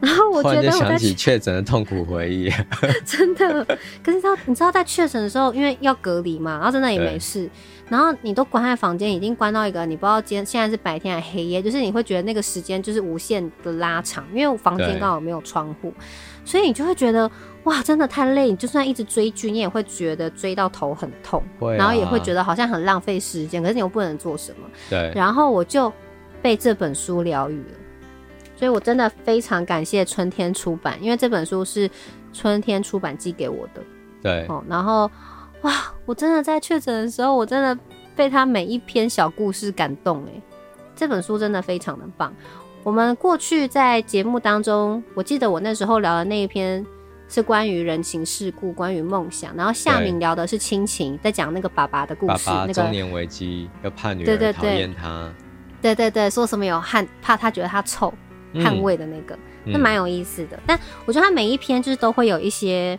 [0.00, 2.50] 然后我觉得我在确诊的痛苦回忆，
[3.06, 3.64] 真的。
[4.02, 7.48] 可是你知道，你知道在确诊的时候，因为要隔离嘛，然后真的也没事，
[7.88, 15.94] 然后你都关在房间，已经关到一个你不知道今天现在是白天还是黑夜，就是你会觉得那个时间就是无限的拉长，因为我房间刚好没有窗户，
[16.44, 17.30] 所以你就会觉得
[17.62, 18.50] 哇，真的太累。
[18.50, 24.68] 你就算一直追剧，你也会觉得追到头很痛，啊、然后也会觉得好像很浪费时间，可是你又不能做什么。
[24.90, 25.12] 对。
[25.14, 25.92] 然后我就
[26.42, 27.78] 被这本书疗愈了。
[28.62, 31.90] 所以，我真的非常感谢春天出版，因为这本书是
[32.32, 33.82] 春天出版寄给我的。
[34.22, 35.10] 对，哦，然后，
[35.62, 37.76] 哇，我真的在确诊的时候，我真的
[38.14, 40.24] 被他每一篇小故事感动。
[40.26, 40.40] 哎，
[40.94, 42.32] 这本书真的非常的棒。
[42.84, 46.86] 我们过去在节目当中，我记得我那时候聊的那一篇
[47.28, 55.32] 是关于人情世故，关于梦想，然后夏明聊的是亲情，在讲那个爸爸的故事，爸爸那个中年危机，要怕女儿讨厌他，
[55.82, 58.14] 对对对，对对对，说什么有汗，怕他觉得他臭。
[58.54, 60.58] 捍卫的那个，那蛮、嗯、有意思的。
[60.66, 62.98] 但我觉得他每一篇就是都会有一些，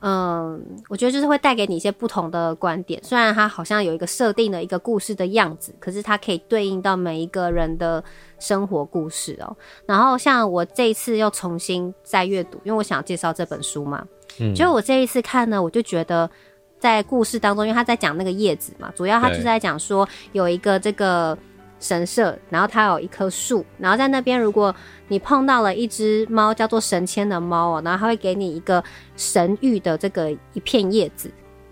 [0.00, 3.02] 嗯、呃，我觉得就是会带给你一些不同的观点。
[3.02, 8.02] 虽然它好像有一个设定的一个故事的样子，可是它可以对应到每一个人的
[8.38, 9.56] 生活故事哦、喔。
[9.86, 14.06] 然后像我这一次又重新再阅读，因为我想要介绍这本书嘛。
[14.38, 14.54] 嗯。
[14.54, 16.30] 就我这一次看呢，我就觉得
[16.78, 21.36] 在故事当中，因为他在讲那个叶子嘛，主要他就是在讲说有一个这个。
[21.80, 24.72] 神社，然后它有一棵树，然后在那边，如果
[25.08, 28.84] 你碰到了一只猫，叫做神签的猫哦，然后它会给你一个
[29.16, 31.30] 神諭的这个一片叶子，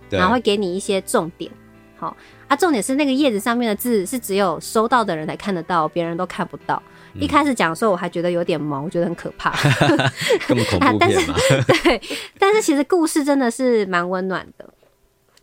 [0.08, 1.52] 然后会给你一些重点。
[1.96, 2.16] 好
[2.46, 6.82] 啊，重点是那个叶子上面的字是只有收到的人才看得到，别人都看不到。
[7.14, 9.52] 嗯、一开始讲的时候我还觉得有点毛，我觉得很可怕，
[10.46, 10.96] 这么恐怖片吗？
[11.00, 11.32] 但是
[11.82, 12.00] 对，
[12.38, 14.68] 但是其实故事真的是蛮温暖的。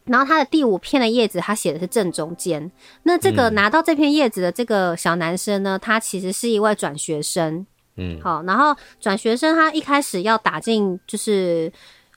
[0.05, 2.71] 然后他的第五片的叶子，他写的是正中间。
[3.03, 7.65] 那这个拿到这片叶子的这个小男生呢，他其实是一位转学生。
[7.97, 11.71] 嗯，好，然后转学生他一开始要打进，就是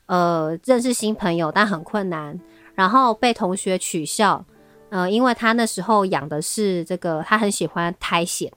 [0.07, 2.38] 呃认识新朋友，但很困难，
[2.74, 4.44] 然后被同学取笑。
[4.90, 8.51] 呃，因为他那时候养的是这个，他很喜欢苔藓。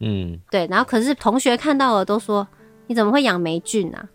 [0.00, 0.66] 嗯，对。
[0.66, 2.48] 然后可是同学看到了都说，
[2.86, 4.08] 你怎么会养霉菌啊？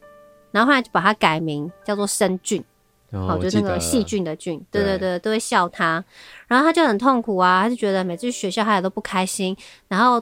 [0.52, 2.64] 然后后来就把它改名叫做生菌。
[3.16, 4.98] 哦，就那个细菌的菌，对对。
[4.98, 6.04] 对，都会笑他，
[6.48, 9.56] 然后他就很痛苦啊，他就觉得每次去学校他也都不开心，
[9.88, 10.22] 然后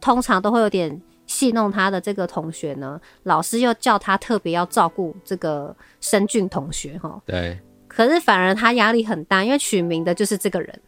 [0.00, 10.80] 通常都会有点戏弄他的这个同学呢，老师又叫他特别要照顾这个生菌同学哈，对，可是反而他压力很大，因为取名的就是这个人，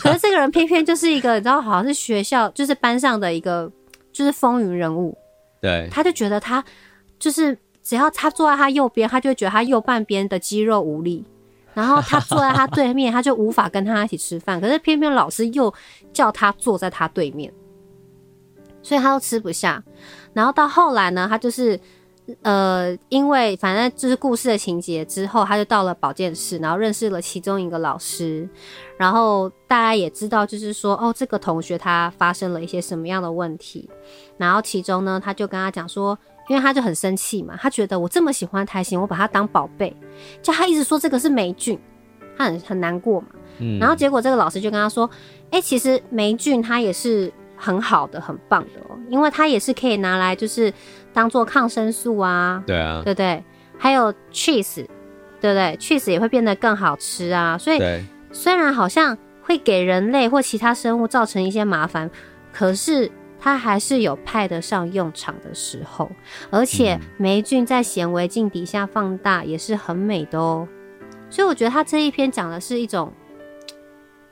[0.00, 3.70] 可是这个人偏偏就是一个你知道，好像是学校就是班上的一个
[4.12, 5.16] 就是风云人物，
[5.60, 6.62] 对，他就觉得他
[7.18, 7.56] 就是。
[7.82, 11.24] 只要他坐在他右边，他就会觉得他右半边的肌肉无力，
[11.74, 14.60] 然后他坐在他对面， 他就无法跟他一起吃饭。
[14.60, 15.72] 可是偏偏老师又
[16.12, 17.52] 叫他坐在他对面，
[18.82, 19.82] 所以他都吃不下。
[20.32, 21.78] 然后到后来呢，他就是
[22.42, 28.48] 呃，因为反正就是故事的情节之后，他就到了保健室，然后认识了其中一个老师。
[28.96, 33.90] 然后大家也知道，就是说哦，这个同学他发生了一些什么样的问题。
[34.36, 36.16] 然后其中呢，他就跟他讲说。
[36.48, 39.96] 因为他就很生气嘛，他觉得我这么喜欢苔藓，我把它当宝贝，
[40.42, 41.78] 就他一直说这个是霉菌，
[42.36, 43.28] 他很很难过嘛。
[43.58, 45.08] 嗯，然后结果这个老师就跟他说
[45.52, 50.72] ：“哎、欸，其实霉菌它也是很好的、很棒的哦，因为它也是可以拿来就是
[51.12, 52.62] 当做抗生素啊。
[52.66, 53.42] 对啊，对不对？
[53.78, 54.84] 还有 cheese，
[55.40, 57.56] 对不对？cheese 也会变得更好吃啊。
[57.56, 57.80] 所以
[58.32, 62.10] 虽然好像会给人类或其他生物造成一些麻烦，
[62.52, 63.10] 可是。”
[63.44, 66.08] 它还是有派得上用场的时候，
[66.48, 70.68] 而且霉菌在显微镜底下放大也是很美的哦。
[71.28, 73.12] 所以我觉得他这一篇讲的是一种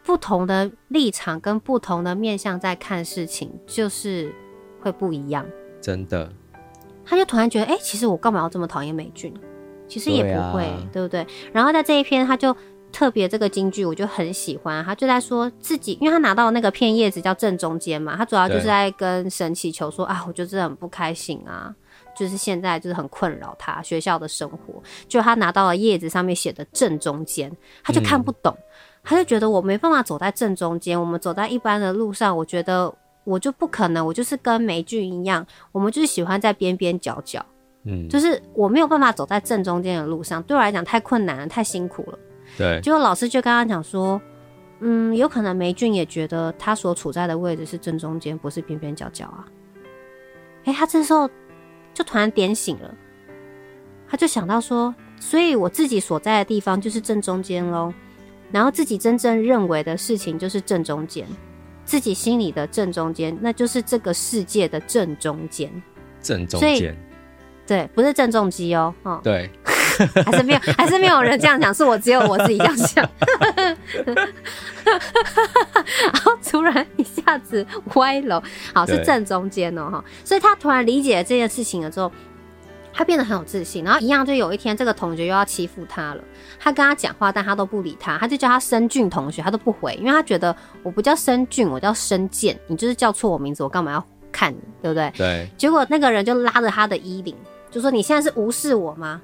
[0.04, 4.32] 不同的立场跟不同的面向在看事情，就是
[4.80, 5.44] 会不一样。
[5.80, 6.32] 真的，
[7.04, 9.34] 他就突然觉得，哎、欸，其实我干嘛要这么讨厌霉菌？
[9.88, 11.26] 其实也不会，对不对？
[11.52, 12.56] 然后在这一篇，他就
[12.92, 14.84] 特别这个京剧，我就很喜欢。
[14.84, 21.74] 他就在说自己，因为他拿到那个片叶子叫正中间嘛，他主要就是在跟神祈求说啊，我就真的很不开心啊，
[22.16, 24.82] 就是现在就是很困扰他学校的生活。
[25.08, 27.50] 就他拿到了叶子上面写的正中间，
[27.82, 28.64] 他就看不懂，嗯、
[29.04, 31.00] 他就觉得我没办法走在正中间。
[31.00, 32.92] 我们走在一般的路上，我觉得
[33.24, 37.44] 我就不可能，我就是跟霉菌一样，我们就是喜欢在边边角角。
[37.84, 42.18] 嗯，就是我没有办法走在正中间的路上，对我来讲太困难了，太辛苦了。
[42.56, 44.20] 对，结果老师就跟他讲说，
[44.80, 49.46] 嗯，有可能霉菌也觉得他所处在的位置是正中间，不是边边角角啊。
[50.64, 51.28] 哎、欸，他这时候
[51.94, 52.94] 就突然点醒了，
[54.08, 57.92] 他就想到说，所以我自己所在的地方就是正中间喽，
[58.52, 61.26] 然后自己真正认为的事情就是正中间，
[61.84, 65.70] 自己心里的正中间，那就是这个世界的正中间，
[66.20, 66.94] 正中间。
[67.66, 69.48] 对，不是正中基哦，哦，对，
[70.24, 73.08] 还是没有，还是没有人这样讲，是我只有我自己这样想，
[74.84, 78.42] 然后突然一下子歪了，
[78.74, 82.10] 好，是正中间哦，哈，所以他突然理解了这件事情了之后，
[82.92, 86.22] 他变得很有自信，然后一样就有一天这个同学又要欺负他了，
[86.58, 95.12] 他跟他讲话，但他都不理他，他就叫他申俊同学，他都不回，因为他觉得我不叫申俊，我叫申健，你就是叫错我名字，我干嘛要看你，对不对？
[95.16, 97.34] 对，结果那个人就拉着他的衣领。
[97.70, 99.20] 就说你现在是无视我吗？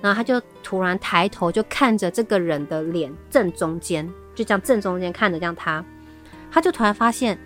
[0.00, 5.84] 然后他就突然抬头就看着这个人的脸正中间，就这样正中间看着这样他，
[6.50, 7.38] 他就突然发现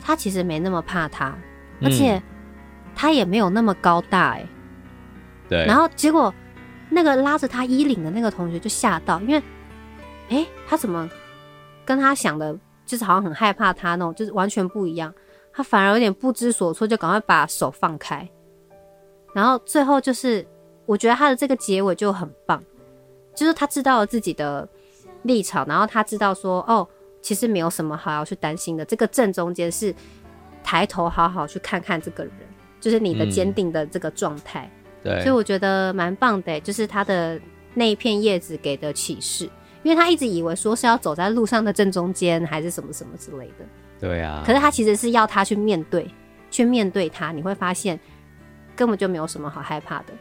[0.00, 1.36] 他其实没那么怕他，
[1.82, 2.22] 而且
[2.94, 4.48] 他也没有那么高大哎、欸。
[5.48, 5.66] 对。
[5.66, 6.32] 然后结果
[6.90, 9.38] 那个拉着他衣领的那个同学就吓到，因为
[10.28, 11.08] 哎、欸，他怎么
[11.84, 15.12] 跟他想的，就是好像很害怕他那种，就是完全不一样。
[15.52, 18.28] 他反而有点不知所措，就赶快把手放开。
[19.34, 20.46] 然后最后就是，
[20.88, 22.64] 我觉得他的这个结尾就很棒，
[23.34, 24.66] 就是他知道了自己的
[25.24, 26.88] 立场，然后他知道说，哦，
[27.20, 28.82] 其实没有什么好要去担心的。
[28.86, 29.94] 这个正中间是
[30.64, 32.32] 抬头好好去看看这个人，
[32.80, 34.66] 就是你的坚定的这个状态。
[35.02, 37.38] 嗯、对，所以我觉得蛮棒的，就是他的
[37.74, 39.44] 那一片叶子给的启示，
[39.82, 43.66] 因为他一直以为说是要走在路上的正中间，还是什么什么之类的。
[44.00, 44.42] 对啊。
[44.46, 46.10] 可是他其实是要他去面对，
[46.50, 48.00] 去面对他，你会发现。
[48.76, 50.12] 根本就没有什么好害怕的，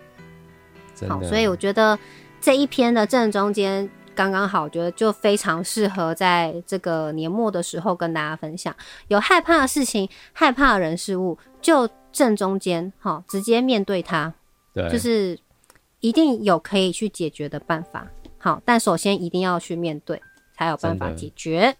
[1.07, 1.97] 好，所以我觉得
[2.39, 8.75] 这一篇的正中间刚刚好，我觉得就非常适合在这个年末的时候跟大家分享。
[9.09, 14.33] 有害怕的事情、害怕的人事物，就正中间，好，直接面对它，
[14.73, 15.37] 对，就是
[15.99, 18.07] 一定有可以去解决的办法。
[18.39, 20.21] 好，但首先一定要去面对，
[20.55, 21.75] 才有办法解决。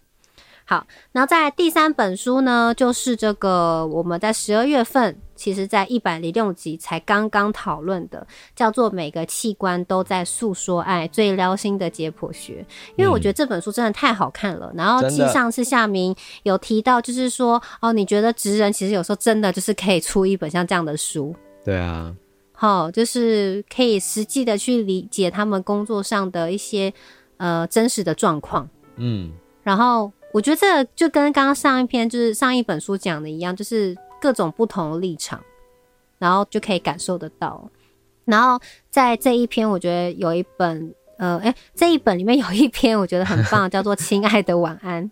[0.64, 8.26] 好，然后在第三本书呢，就是这个我们在十二月份，其实在一百零六集才刚刚讨论的，
[8.56, 12.66] 叫做《每个器官都在诉说爱：最撩心的解剖学》。
[12.96, 14.70] 因为我觉得这本书真的太好看了。
[14.74, 21.32] 嗯、然后，继上次夏明有提到，就是说哦，你觉得职人其实有时候真的就是可以出一本像这样的书。
[21.64, 22.12] 对啊，
[22.52, 26.92] 好，就是可以实际的去理解他们工作上的一些
[27.36, 28.68] 呃真实的状况。
[28.96, 29.30] 嗯，
[29.62, 30.12] 然后。
[30.30, 35.42] 我觉得这就跟刚刚上一篇，就是上一本书讲的一样，就是各种不同的立场，
[36.18, 37.70] 然后就可以感受得到。
[38.24, 38.60] 然后
[38.90, 45.04] 在这一篇，我觉得有一本，呃，哎，这一本里面有一篇我觉得很棒， 叫做《亲爱的晚安》。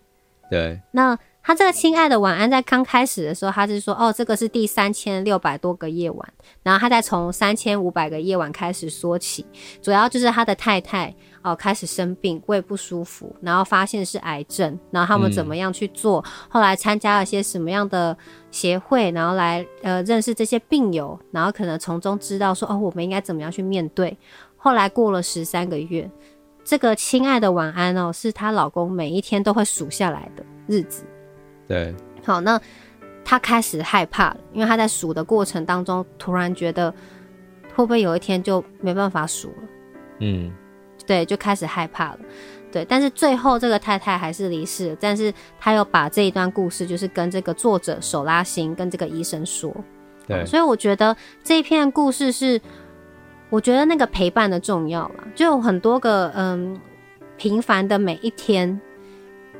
[0.49, 1.17] 对，那。
[1.47, 9.45] 他这个亲爱的晚安，在刚开始的时候，他是说，哦，这个是第三千六百多个夜晚，然后他再从三千五百个夜晚开始说起，
[9.81, 18.17] 主要就是他的太太哦开始生病，胃不舒服，然后发现是癌症，然后他们怎么样去做，嗯、后来参加了些什么样的
[18.51, 24.17] 协会，然后来呃认识这些病友，然后可能从中知道说，哦，我们应该怎么样去面对。
[24.57, 26.11] 后来过了十三个月，
[26.65, 31.05] 这个亲爱的晚安哦，是她老公每一天都会数下来的日子。
[31.67, 31.93] 对，
[32.23, 32.59] 好，那
[33.25, 36.89] 他开始害怕了，因为他在数的过程当中，突然觉得
[37.75, 39.67] 会不会有一天就没办法数了？
[40.19, 40.51] 嗯，
[41.05, 42.19] 对，就开始害怕了。
[42.71, 49.75] 对，但是最后这个太太还是离世了，但是他又把这一段故事，就是跟这个作者手拉心，跟这个医生说。
[50.25, 52.59] 对，所以我觉得这一篇故事是，
[53.49, 56.79] 我觉得那个陪伴的重要了，就有很多个嗯
[57.37, 58.79] 平凡的每一天。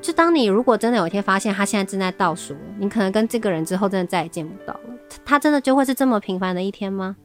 [0.01, 4.81] 就当你如果真的有一天发现他现在正在倒数，你可能跟这个人之后真的再也见不到了。
[5.25, 7.15] 他真的就会是这么平凡的一天吗？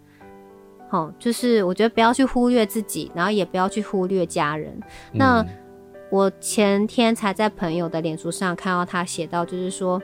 [0.89, 4.79] 好，就是我觉得不要去忽略自己，然后也不要去忽略家人。
[5.13, 5.45] 那
[6.11, 10.03] 我前天才在朋友的脸书上看到他写到，就是说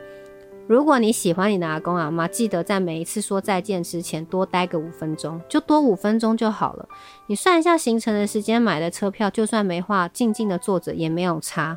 [0.66, 6.88] 如果你喜欢你的阿公阿妈，记得在每一次说再见之前多待个五分钟，就多五分钟就好了。
[7.26, 11.76] 你算一下行程的时间，买的车票，就算没话，静静的坐着也没有差。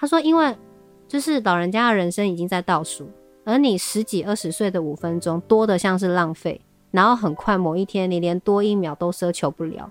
[0.00, 0.56] 他说，因为
[1.06, 3.08] 就是老人家的人生已经在倒数，
[3.44, 9.90] 而你十几二十岁的五分钟多的像是浪费，然后很快某一天你连多一秒都奢求不了。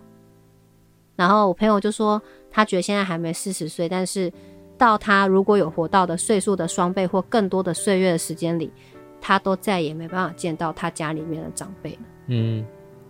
[1.16, 4.34] 然后我朋友就说，他觉得现在还没四十岁，但是。
[4.80, 8.72] 到他如果有活到的岁数的双倍或更多的岁月的时间里，
[9.20, 12.00] 他都再也没办法见到他家里面的长辈了。
[12.28, 12.66] 嗯，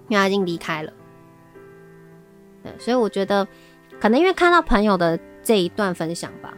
[0.07, 0.91] 因为他已经离开了。
[2.63, 3.47] 对，所以我觉得
[4.01, 6.57] 可能因为看到朋友的这一段分享吧，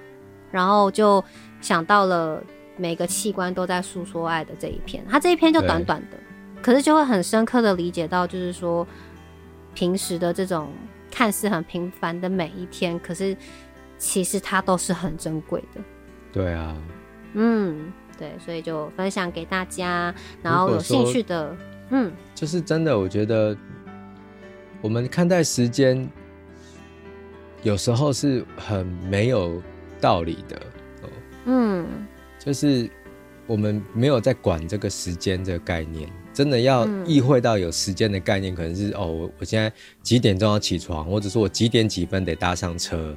[0.51, 1.23] 然后就
[1.61, 2.43] 想到了
[2.77, 5.03] 每个器官都在诉说爱的这一篇。
[5.09, 6.17] 他这一篇就短短的，
[6.61, 8.85] 可是就会很深刻的理解到，就是说
[9.73, 10.69] 平时的这种
[11.09, 13.35] 看似很平凡的每一天，可是。
[14.03, 15.81] 其实它都是很珍贵的，
[16.33, 16.75] 对啊，
[17.33, 21.55] 嗯，对，所以就分享给大家，然后有兴趣的，
[21.91, 23.55] 嗯，就是真的，我觉得
[24.81, 26.09] 我们看待时间
[27.61, 29.61] 有时候是很没有
[30.01, 30.57] 道理的
[31.03, 31.09] 哦，
[31.45, 31.85] 嗯，
[32.39, 32.89] 就是
[33.47, 39.71] 我们没有在管这个时间这个概念，真的要意会到有时间的概念，可能是哦，我我现在
[40.01, 43.15] 几点钟要起床，或者说我几点几分得搭上车。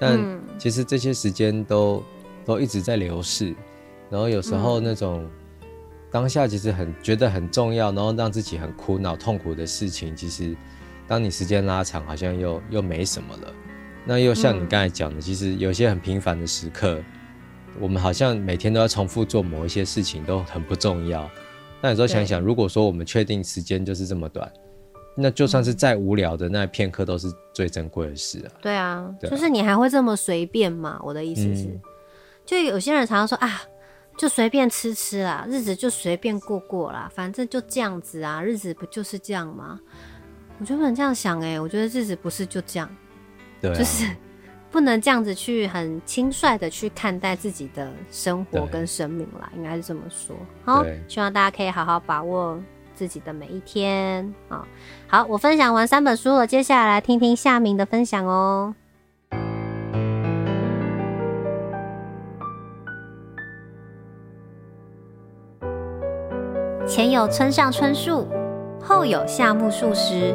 [0.00, 2.02] 但其实这些时间都
[2.44, 3.52] 都一直在流逝，
[4.08, 5.28] 然后有时候那种
[6.08, 10.56] 当下其实很觉得很重要，然后让自己很苦恼痛苦的事情，其实
[11.08, 13.52] 当你时间拉长，好像又又没什么了。
[14.08, 16.98] 那又像你刚才讲的，其实有些很平凡的时刻，
[17.78, 21.30] 我们好像每天都要重复做某一些事情，都很不重要。
[21.82, 24.50] 那有时候想想，如果说我们确定时间就是这么短。
[25.20, 28.48] 那就算是再无聊的那片刻，都是最珍贵的事啊。
[28.62, 30.98] 对啊，就是你还会这么随便吗？
[31.02, 31.80] 我的意思是，嗯、
[32.46, 33.60] 就有些人常常说啊，
[34.16, 39.80] 就随便吃吃啦，日子就随便过过啦，反正就这样子啊，日子不就是这样吗？
[40.60, 42.88] 我就不能这样想哎、欸，我觉得日子不是就这样，
[43.60, 44.06] 对、啊，就是
[44.70, 50.36] 不能这样子去很轻率的去看待自己的生活跟生命啦，应该是这么说。
[50.64, 52.58] 好，希望大家可以好好把握。
[52.94, 54.66] 自己的每一天啊，
[55.06, 58.74] 好，我分享完三本书了，接下来来听听夏明的分享哦。
[66.84, 68.26] 前有村上春树，
[68.82, 70.34] 后有夏目漱石，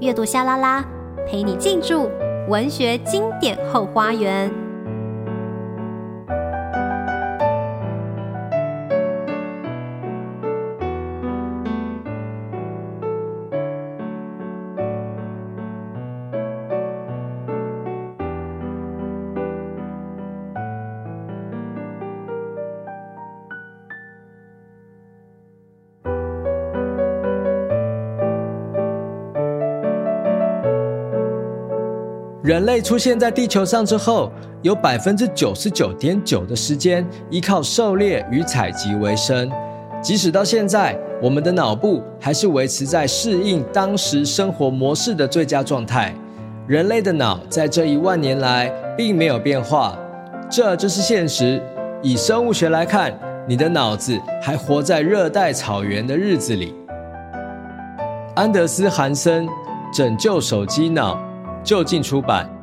[0.00, 0.84] 阅读夏拉拉，
[1.26, 2.08] 陪你进驻
[2.48, 4.63] 文学经典后花园。
[32.44, 34.30] 人类出现在地球上之后，
[34.60, 39.50] 有百分之九十九点九的时间依靠狩猎与采集为生。
[40.02, 46.14] 即使到现在，我们的脑部还是维持在适应当时生活模式的最佳状态。
[46.66, 49.98] 人类的脑在这一万年来并没有变化，
[50.50, 51.58] 这就是现实。
[52.02, 53.18] 以生物学来看，
[53.48, 56.74] 你的脑子还活在热带草原的日子里。
[58.34, 59.46] 安德斯·韩森
[59.96, 61.14] 《拯救手机脑》。
[61.64, 62.53] 就近出版。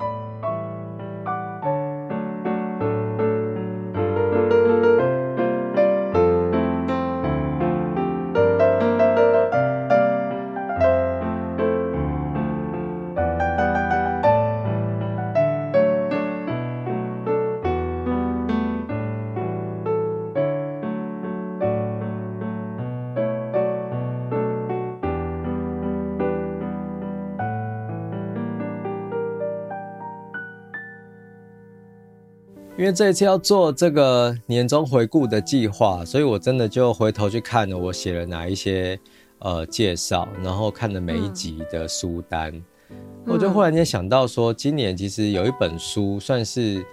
[32.91, 38.99] 为这一次要做这个年终回顾的计划，所以我真的就回头去看了我写了哪一些
[39.39, 42.51] 呃介绍，然后看了每一集的书单，
[42.89, 46.85] 嗯、我就忽然间想到说，今年其实有一本书算是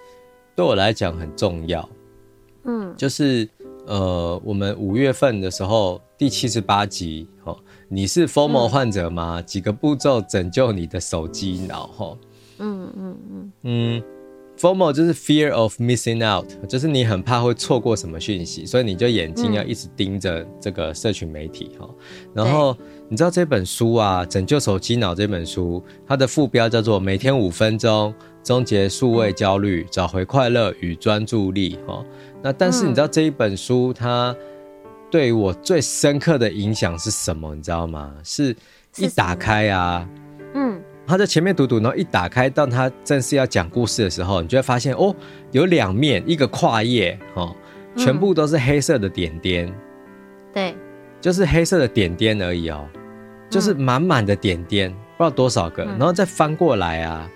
[0.55, 1.87] 对我来讲很重要，
[2.63, 3.47] 嗯，就是
[3.85, 7.57] 呃我们五月份的时候第七十八集，哦，
[7.89, 9.41] 你是 FOMO 患者吗？
[9.41, 12.17] 嗯、几个步骤拯救你的手机脑，哈，
[12.59, 13.51] 嗯嗯嗯嗯。
[13.97, 14.03] 嗯
[14.59, 21.87] FOMO 就是 fear of missing out，就是你很怕会错过什么讯息，所以你就眼睛要一直盯着这个社群媒体哈。
[21.89, 22.75] 嗯、然后
[23.07, 31.79] 你知道这本书啊，《拯救手机脑》这本书，它的副标叫做“每天五分钟，终结数位焦虑，找回快乐与专注力。
[31.87, 32.03] 哈，
[32.43, 34.35] 那但是你知道这一本书它
[35.09, 37.55] 对于我最深刻的影响是什么？
[37.55, 38.13] 你知道吗？
[38.25, 38.53] 是
[38.97, 40.05] 一打开啊，
[40.53, 45.15] 嗯，他在前面读读，然后一打开到他正式要讲故事的时候，你就会发现哦，
[45.51, 47.55] 有两面，一个跨页，哦，
[47.97, 49.73] 全部都是黑色的点点，
[50.53, 50.75] 对，
[51.19, 52.87] 就是黑色的点点而已哦，
[53.49, 57.27] 就是满满的点点，不知道多少个，然后再翻过来啊。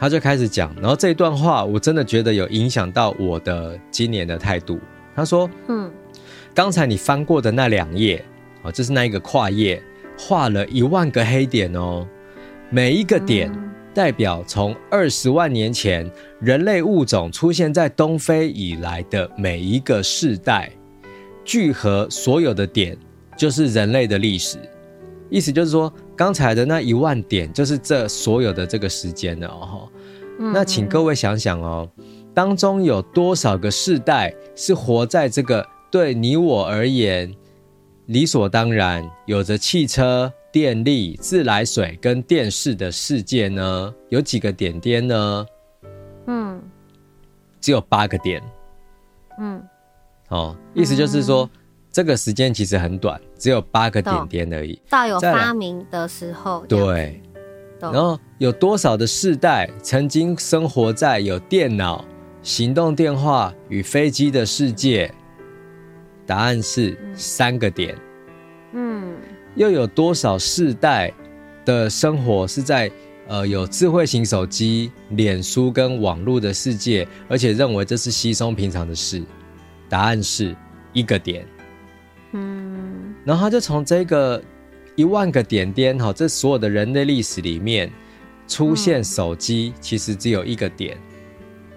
[0.00, 4.78] 他就开始讲，然后这一段话我真的觉得有影响到我的今年的态度。
[5.12, 5.90] 他说：“嗯，
[6.54, 8.24] 刚才你翻过的那两页，
[8.62, 9.82] 哦，这是那一个跨页，
[10.16, 12.06] 画了一万个黑点哦，
[12.70, 13.50] 每一个点
[13.94, 16.10] 代表从二十万年前
[16.40, 20.70] 人类物种出现在东非以来的每一个世代，
[21.44, 22.96] 聚合所有的点
[23.36, 24.58] 就是人类的历史。
[25.30, 29.88] 意思就是说。”刚才的那一万点，就是这所有的这个时间了哦。
[30.36, 31.88] 那请各位想想哦，
[32.34, 37.32] 当中有多少个世代是活在这个对你我而言
[38.06, 43.94] 理所当然，有着汽车、电力、自来水跟电视的世界呢？
[44.08, 45.46] 有几个点点呢？
[46.26, 46.62] 嗯，
[47.60, 48.42] 只有八个点。
[49.38, 49.62] 嗯，
[50.28, 51.48] 哦，意思就是说。
[51.90, 54.80] 这个时间其实很短，只有八个点点而已。
[54.90, 57.20] 到有发明的时候，对。
[57.80, 62.04] 然后有多少的世代曾经生活在有电脑、
[62.42, 65.12] 行动电话与飞机的世界？
[66.26, 67.96] 答案是三个点。
[68.74, 69.16] 嗯。
[69.58, 71.12] 又有多少世代
[71.64, 72.88] 的生活是在
[73.26, 79.20] 呃有智慧型手机、脸书跟网络的世界，而且认为这是稀松平常的事？
[79.88, 80.54] 答案是
[80.92, 81.44] 一个点。
[82.32, 84.40] 嗯，然后他就从这个
[84.94, 87.90] 一万个点点哈，这所有的人类历史里面
[88.46, 90.96] 出现手机，其实只有一个点，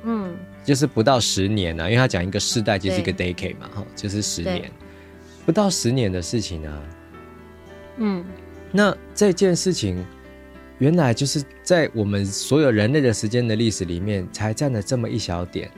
[0.04, 4.70] 嗯，就是不到十年呢，因为他讲一个世代就是一个 decade 嘛，哈，就是十年，
[5.48, 6.80] 不到十年的事情啊，
[7.98, 8.24] 嗯，
[8.72, 10.04] 那这件事情
[10.80, 15.70] 原来就是在我们所有人类的时间的历史里面才占了这么一小点。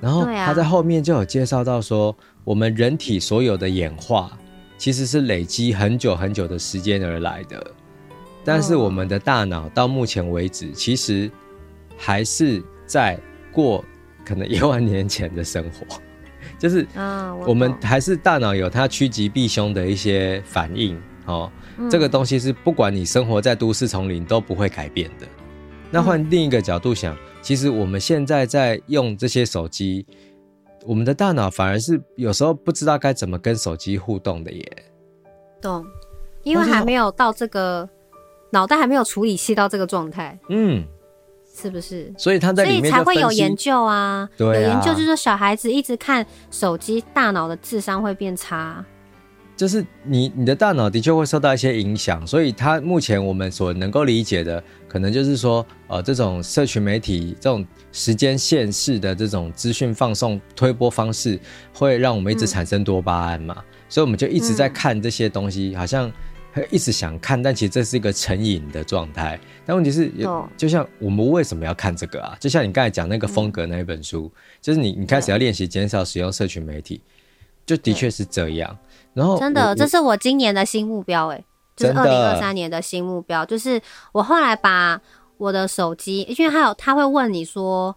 [0.00, 4.36] 然后他在后面就有介绍到说，我们人体所有的演化
[4.76, 7.70] 其实是累积很久很久的时间而来的，
[8.44, 11.30] 但是我们的大脑到目前为止其实
[11.96, 13.16] 还是在
[13.52, 13.84] 过
[14.24, 16.00] 可能一万年前的生活，
[16.58, 16.84] 就是
[17.46, 21.50] 我们还是大脑有它趋吉避凶的一些反应哦，
[21.90, 25.26] 这个东西是不管你生活在都市丛林都不会改变的。
[25.90, 27.16] 那换另一个角度想。
[27.42, 30.06] 其实我们现在在用这些手机，
[30.86, 34.84] 我们的大脑反而是有时候不知道该怎么跟手机互动的耶。
[35.60, 35.84] 懂，
[36.44, 37.88] 因为还没有到这个
[38.50, 40.38] 脑袋还没有处理器到这个状态。
[40.50, 40.84] 嗯，
[41.52, 42.14] 是不是？
[42.16, 44.28] 所以他在里面所以才会有研究啊。
[44.36, 48.86] 对啊，有研究就是说小孩子一直看手机，大脑的智商会变差。
[49.62, 61.38] 就是你你的大脑的确会受到一些影响，所以它目前我们所能够理解的，可能就是说，呃，这种社群媒体这种时间线式的这种资讯放送推播方式，
[61.72, 66.10] 会让我们一直产生多巴胺嘛，嗯、所以我们就一直在看这些东西，嗯、好像
[66.52, 69.38] 会一直想看，但其实这是一个成瘾的状态。
[69.64, 72.36] 但问题是，有就像我们为什么要看这个啊？
[72.40, 77.00] 就像你刚才讲那个风格那一本书，嗯、就是你你开始要练习减少使用社群媒体，
[77.64, 78.76] 就的确是这样。
[79.14, 81.44] 然后真的，这是我今年的新目标哎，
[81.76, 83.80] 就是二零二三年的新目标，就是
[84.12, 85.00] 我后来把
[85.36, 87.94] 我的手机，因为还有他会问你说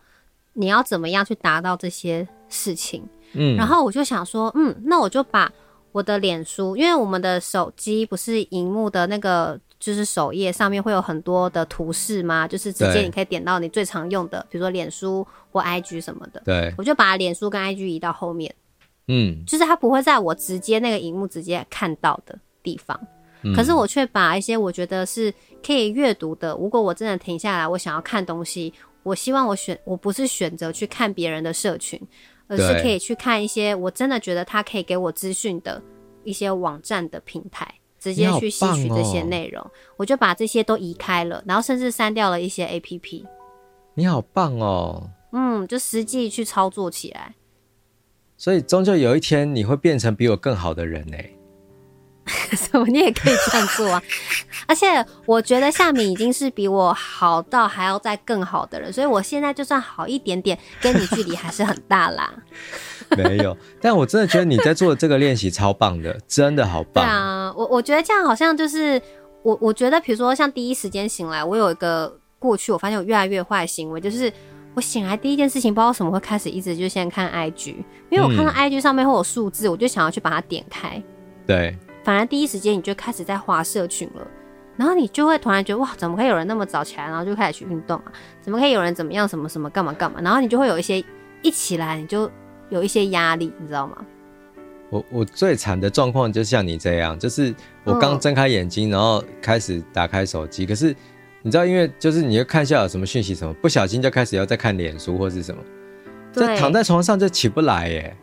[0.53, 5.51] 你要怎么样去达到这些事情，嗯，然后我就想说，嗯，那我就把
[5.91, 12.47] 我的脸书，因为我们的手机不是荧幕的那个，就是首页上面会有很多的图示吗？
[12.47, 18.53] 就是直接你可以点到你最常用的，比如说脸书或 IG 什么的，对，我就把脸书跟 IG 移到后面。
[19.07, 22.99] 嗯，就是它不会在我直接那个荧幕直接看到的地方，
[23.43, 25.33] 嗯、可是我却把一些我觉得是
[25.65, 32.01] 可以阅读的，如果我真的停下来，我想要看东西，我希望我选我不是选择去看别人的社群，
[32.47, 35.81] 而是可以去看一些我真的觉得它可以给我资讯的
[36.23, 43.23] 一些网站的平台，直接去吸取这些内容，哦、我就把这些都移开了，然后甚至删掉了一些 APP。
[43.93, 45.09] 你好棒哦！
[45.31, 47.35] 嗯，就实际去操作起来。
[48.37, 51.17] 所以终究有一天你会变成比我更好的人呢？
[52.53, 52.85] 什么？
[52.87, 54.01] 你也可以这样做啊！
[54.67, 54.87] 而且
[55.27, 62.33] 我觉得夏民已经是比我好到还要再更好的人，所以我现在就算好一点点，跟你距离还是很大啦。
[63.15, 67.05] 没有，但我真的觉得你在做的这个练习超棒的，真的好棒。
[67.05, 68.99] 对啊，我我觉得这样好像就是
[69.43, 74.33] 我，我觉得比如说像第一时间醒来，我有一个过去，我发现我越来越坏的行为，就是
[74.75, 77.75] 我醒来第一件事情，不知道为什么会开始一直就先看 IG，
[78.09, 81.01] 因为我看到 IG 上面会有数字，我就想要去把它点开。
[81.47, 84.27] 对，反而第一时间你就开始在划社群了，
[84.75, 88.11] 然后你就会突然觉得哇，怎么可以有人那么早起来，然后就开始去运动啊？
[88.41, 90.19] 怎么可以有人怎么样什么什么干嘛干嘛？
[90.21, 91.01] 然后你就会有一些
[91.41, 92.29] 一起来你就
[92.69, 93.95] 有一些压力，你知道吗？
[94.89, 97.55] 我我最惨的状况就像你这样，就是
[97.85, 100.95] 我刚睁开眼睛，然后开始打开手机，可是
[101.45, 105.61] 你知道，因为就是你要看一下有什么讯息什么，不小心就开始要再看脸书或是什么，
[106.33, 108.17] 就躺在床上就起不来耶。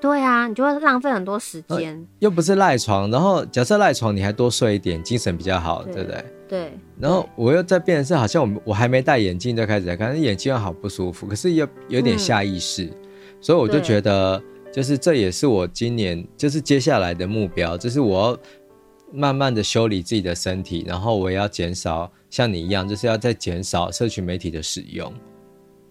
[0.00, 2.06] 对啊，你就会浪费很多时间。
[2.20, 6.24] 又不是赖床，然后假设赖床，你还多睡一点，精神比较好，对，对不对？
[6.48, 6.72] 对。
[7.00, 12.94] 然后我又在变成是，好像我我还没戴眼镜就开始在看，眼睛又好不舒服，可是又有点下意识，嗯、
[13.40, 14.40] 所以我就觉得。
[14.72, 18.38] 就是这也是我今年，就是接下来的目标，就是我要
[19.12, 25.12] 慢慢的修理自己的身体，然后我也要减少像你一样，就是要再减少社群媒体的使用。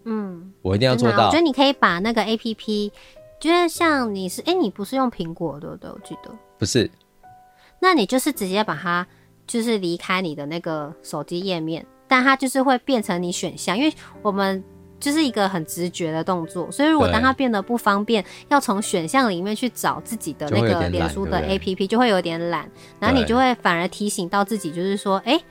[0.06, 1.28] 嗯，我一定要做到。
[1.28, 2.92] 我觉得你可以把那个 APP，
[3.40, 5.90] 就是像你是，哎，你不是用苹果对不对？
[5.90, 6.90] 我记得不是。
[7.80, 9.08] 那你就是直接把它，
[9.46, 14.64] 就是离开你的那个手机页面，但它就是会变成你选项，因为我们。
[15.00, 22.70] 就是一个很直觉的动作，所以如果当它变得不方便，要从选项里面去找自己的那个脸书的 APP，就会有点懒，
[23.00, 25.44] 然后你就会反而提醒到自己，就是说，哎、欸，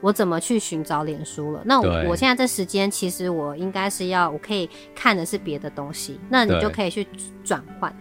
[0.00, 1.62] 我怎么去寻找脸书了？
[1.64, 7.06] 那我我现在这时间，其实我应该是要，我可以看的是别的东西，那你就可以去
[7.44, 7.94] 转换。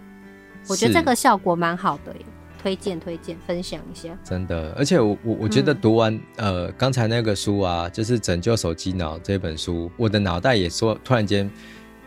[0.68, 2.26] 我觉得这个效果蛮好的耶。
[2.62, 4.10] 推荐推荐，分享一下。
[4.24, 11.50] 真的，而且我我我觉得读完、嗯、呃刚才那个书啊，就是《拯救手机脑》这本书，我的脑袋也说突然间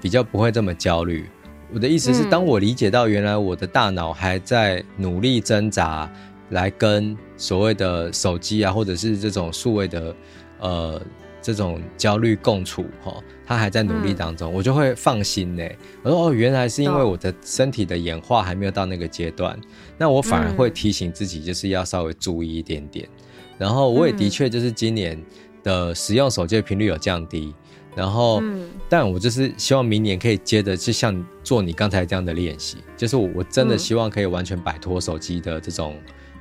[0.01, 1.29] 比较不会这么焦虑。
[1.73, 6.11] 我的意思是，当我理解到原来我的大脑还在努力挣扎，
[6.51, 10.15] 来跟所谓的手机啊，或者是这种数位的
[10.61, 11.03] 呃。
[11.45, 13.13] 这种焦虑共处，哈，
[13.45, 15.69] 他还在努力当中，嗯、我就会放心呢。
[16.05, 19.59] 我说哦，原来是因为我的身体的演化还没有到那个阶段，
[20.03, 23.09] 那我反而会提醒自己，就是要稍微注意一点点。
[23.57, 25.17] 然后我也的确就是今年
[25.63, 27.55] 的使用手机的频率有降低，
[27.95, 28.43] 然后，
[28.89, 35.97] 但我就是希望明年可以接着就像做你刚才这样的练习，就是我我真的希望可以完全摆脱手机的这种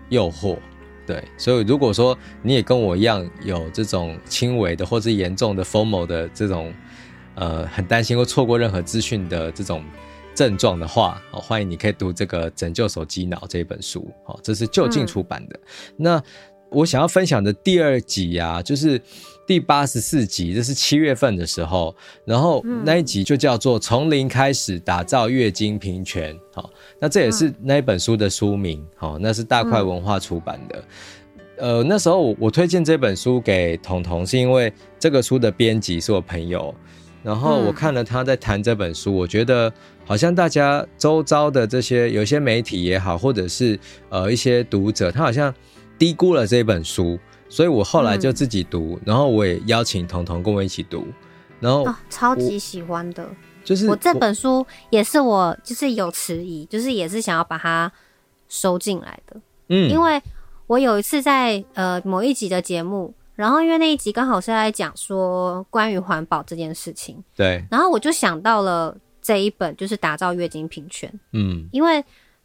[0.10, 0.58] 诱惑。
[1.06, 6.74] 对，所以如果说你也跟我一样有这种轻微的或是严重的 FOMO 的这种，
[7.36, 9.84] 呃，很担心会错过任何资讯的这种
[10.34, 15.56] 症状的话，哦，欢迎你可以读这个《拯救手机脑》这本书，哦，这是就近出版的。
[15.56, 16.24] 嗯、那
[16.70, 19.02] 我想要分享的第二集啊，就是
[19.46, 26.34] 第八十四集，这是七月份的时候，然后那一集就叫做《从零开始打造月经平权》。
[26.54, 28.86] 好，那这也是那一本书的书名。
[28.96, 30.84] 好，那是大块文化出版的。
[31.58, 36.74] 呃，那时候我推荐这本书给彤彤，是因为这个书的编辑是我朋友，
[37.24, 39.72] 然后我看了他在谈这本书，我觉得
[40.06, 45.54] 好像大家周遭的这些有些媒体也好，或者是呃一些读者，他好像。
[46.00, 51.06] 低估了这本书，所以我后来就自己读，嗯、然后我也邀请彤彤跟我一起读，
[51.60, 53.24] 然后、哦、超级喜欢的，
[53.64, 57.92] 就是我这本书也是我就是有迟疑，就是也是想要把它
[58.50, 60.20] 收进来的，嗯，因为
[60.66, 72.04] 我有一次在呃某一集的节目，然后因为那一集刚好是在讲说关于环保这件事情，对，然后我就想到了这一本就是打造月经平权，嗯，因为。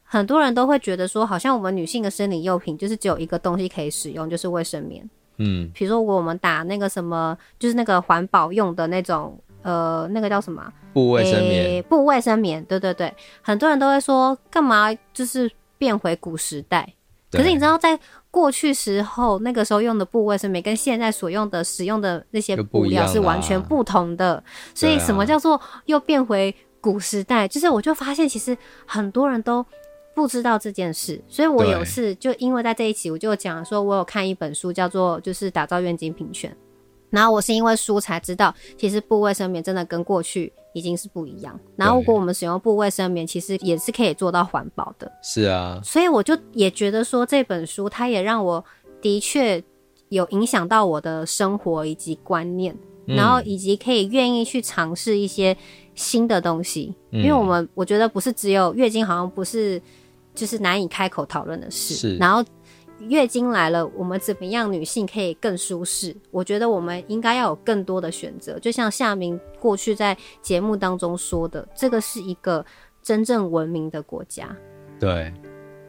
[0.09, 5.11] 很多人都会觉得说，好像我们女性的生理用品就是只有一个东西可以使用，就是卫生棉。
[5.39, 10.73] 嗯，比如说我们打那个什么，就是那个环保用的那种，呃，那个叫什么？
[10.93, 11.65] 布卫生棉。
[11.65, 13.13] 欸、布卫生棉，对对对。
[13.43, 16.95] 很多人都会说，干嘛就是变回古时代？
[17.37, 17.99] 可是你知道，在
[18.31, 24.43] 过去时候，那个时候用的部位是每跟现在所用的使用的那些布料是完全不同的。
[24.75, 27.47] 所以，什么叫做又变回古时代？
[27.47, 28.57] 就是我就发现，其实
[28.87, 29.65] 很多人都。
[30.17, 36.57] 不知道这件事，所以我有次就因为在这一期，我就讲说，我有看一本书，叫做就是打造愿景平权。
[37.11, 41.59] 然后我是因为书才知道，其实布卫生棉真的跟过去已经是不一样。
[41.77, 45.11] 然后如果我们使用布卫生棉，其实也是可以做到环保的。
[45.23, 48.65] 是啊，所以我就也觉得说，这本书它也让我
[49.01, 49.63] 的确
[50.09, 52.77] 有影响到我的生活以及观念，
[53.07, 55.57] 然后以及可以愿意去尝试一些
[55.95, 56.95] 新的东西。
[57.11, 59.81] 因为我们我觉得不是只有月经，好像不是。
[60.35, 61.95] 就是难以开口讨论的事。
[61.95, 62.45] 是，然后
[63.01, 66.17] 月经来了，我们怎么样女性可以更舒适？
[66.31, 68.59] 我觉得我们应该要有更多的选择。
[68.59, 72.65] 就像夏明过去在节目当中说的，这个是一个
[73.03, 74.49] 真正文明的国家。
[74.99, 75.33] 对，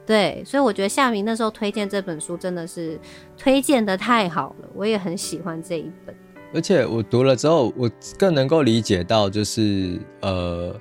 [0.06, 3.00] 对，所以我觉得夏明那时候推荐这本书真的是
[3.38, 6.16] 推荐的太好了，我也很喜欢这一本。
[6.54, 10.74] 而且我读了之后，我更能够理解到，就是呃，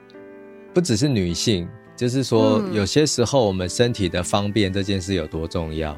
[0.72, 5.96] 不只是女性，就是说有些时候我们身体的方便这件事有多重要。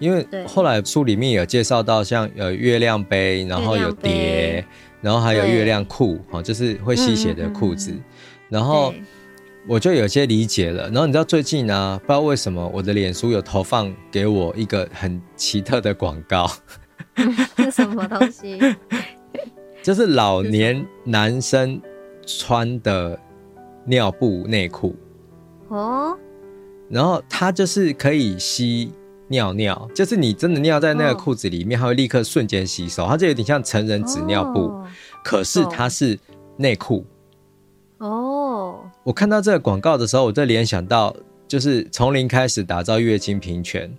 [0.00, 4.64] 因为后来书里面有介绍到，像呃月亮杯，然后有碟，
[5.00, 7.92] 然后还有月亮裤，哈，就是会吸血的裤子。
[8.48, 8.94] 然后
[9.66, 10.84] 我就有些理解了。
[10.84, 16.48] 然后你知道最近呢、啊，不知道为什么我的脸书有投放给我一个很奇特的广告。
[17.56, 18.56] 是 什么东西？
[19.82, 21.80] 就是老年男生
[22.24, 23.18] 穿的
[23.84, 24.94] 尿布内裤。
[25.68, 26.18] 哦。
[26.88, 28.92] 然后它就是可以吸。
[29.30, 34.72] 尿尿就是你真的尿在那个裤子里面，它会立刻瞬间吸收，它就有点像成人纸尿布，
[35.22, 36.18] 可是它是
[36.56, 37.04] 内裤。
[37.98, 41.14] 哦，我看到这个广告的时候，我就联想到
[41.46, 43.94] 就是从零开始打造月经平权，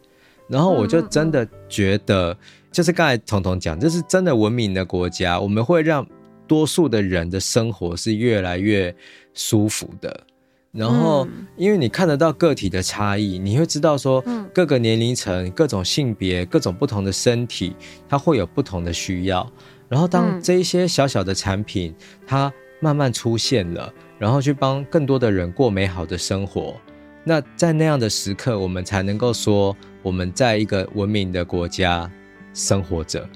[0.48, 2.36] 然后我就真的觉得，
[2.72, 6.04] 就是刚才彤彤讲，就是真的文明的国家，我们会让
[6.48, 8.96] 多数的人的生活是越来越
[9.36, 10.26] 舒服的。
[10.72, 17.76] 然后，因为你看得到个体的差异，你会知道说，各个年龄层、各种性别、各种不同的身体，
[18.08, 19.52] 它会有不同的需要。
[19.88, 21.96] 然后，当这一些小小的产品
[22.28, 26.76] 它慢慢出现了，然后去帮更多的人过美好的生活，
[27.24, 32.10] 那在那样的时刻，我们才能够说我们在一个文明的国家
[32.54, 33.28] 生活着。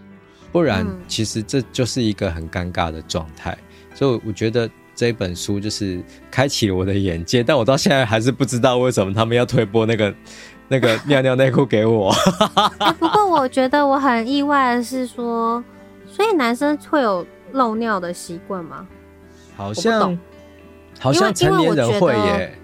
[0.52, 3.58] 不然，其实这就是一个很尴尬的状态。
[3.96, 4.70] 所以，我觉得。
[4.96, 10.14] 这一本书就是开启了我的眼界，但我到现在还是不知道为什么他们要推播那个
[10.70, 12.12] 那个尿尿内裤给我。
[12.80, 15.64] 欸，不过我觉得我很意外的是说，
[16.08, 18.88] 所以男生会有漏尿的习惯吗？
[19.56, 20.18] 好像
[21.00, 22.58] 好像成年人会耶。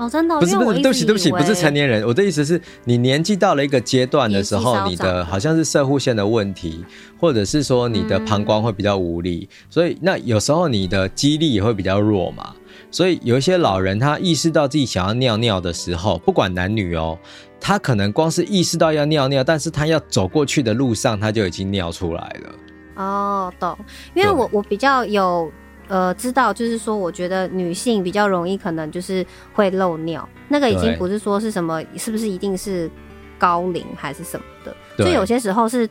[0.00, 0.40] 哦，真的？
[0.40, 2.02] 不是不是，对不起对不起，不是成年人。
[2.06, 6.82] 我的意思是你年纪到了一个阶段的时候，你的好像是射护线的问题，
[7.18, 12.54] 或者是说你的膀胱会比较无力，嗯、所以那有时候你的肌力也会比较弱嘛。
[12.90, 17.18] 所以有一些老人他意识到自己想要尿尿的时候，不管男女哦，
[17.60, 22.54] 他可能光是意识到要尿尿，但是他要走过去的路上，他就已经尿出来了。
[22.94, 23.76] 哦，懂。
[24.14, 25.52] 因为我我比较有。
[25.90, 30.26] 呃，知道，就是说，我觉得女性比较容易，可能就是会漏尿。
[30.48, 32.88] 那个已经不是说是什么，是不是一定是
[33.36, 34.74] 高龄还是什么的？
[35.04, 35.88] 就有些时候是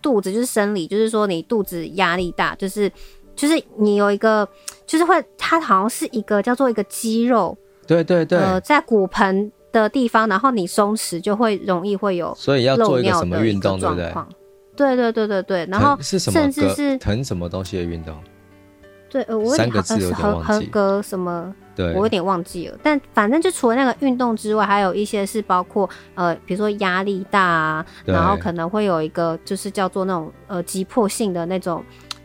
[0.00, 2.88] 肚子，就是生理，就是说你肚子压力大，就是
[3.34, 4.48] 就是你有一个，
[4.86, 14.14] 就是会，它好像是一个叫做一个肌肉，对对对，呃，在骨盆的地方，然后你松弛就会容易会有，所以要做一个什么运动，对不对？
[14.76, 18.14] 对对对对对，然后甚至是疼什么东西的运动。
[19.10, 19.70] 对，呃，我有点
[20.14, 22.78] 合合格什么，对，我有点忘记了。
[22.80, 31.84] 但反正就除了那个运动之外，还有一些是包括呃，比如说压力大啊，然后可能会有一个就是叫做那种呃急迫性的那种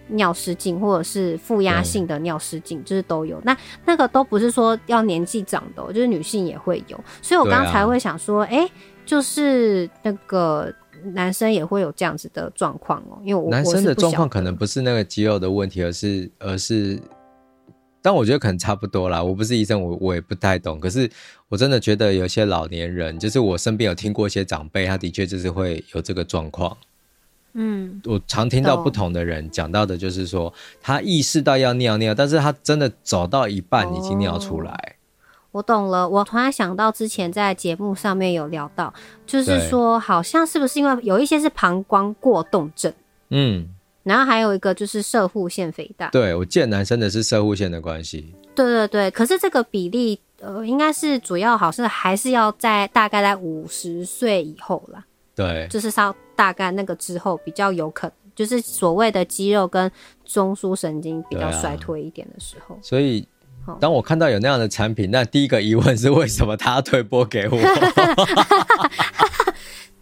[0.10, 3.42] 尿失禁，或者是负压性的尿失禁，就是都有。
[3.44, 7.04] 那那个都不是说要年纪长的，就是女性也会有。
[7.22, 8.70] 所以我刚才会想说，哎、啊，
[9.06, 10.72] 就是那个。
[11.14, 17.00] 男生也会有这样子的状况哦，因为我男生的状况可能不是那个肌肉的问题，而是而是，
[18.02, 19.24] 但我觉得可能差不多啦。
[19.24, 20.80] 我不是医生，我我也不太懂。
[20.80, 21.10] 可是
[21.50, 26.76] 我真的觉得有些老年人，就是我身边有听过一些长辈，他的确就是会有这个状况。
[27.54, 34.72] 嗯，我常听到不同的人讲到的，就是说他意识到要尿尿，但是他真的走到一半已经尿出来。
[34.72, 34.95] 哦
[35.56, 38.94] 我懂了，我突然想到之前在节目上面有聊到，
[39.26, 42.92] 就是说好像是不是因为有一些是膀胱过动症，
[43.30, 43.66] 嗯，
[44.04, 46.10] 然后还有一个就是射护腺肥大。
[46.10, 48.36] 对，我见男生的是射护腺的关系。
[48.54, 55.06] 对对对，可是这个比例呃，应该是主要好像还是要在大概在五十岁以后啦。
[55.34, 59.90] 对，就是稍大概那个之后比较有可能，就是所谓的肌肉跟
[60.26, 62.78] 中枢神经比较衰退一点的时候。
[62.82, 63.26] 所以。
[63.80, 67.58] 当我看到有那样的产品，那第一个疑问是为什么他推播给我？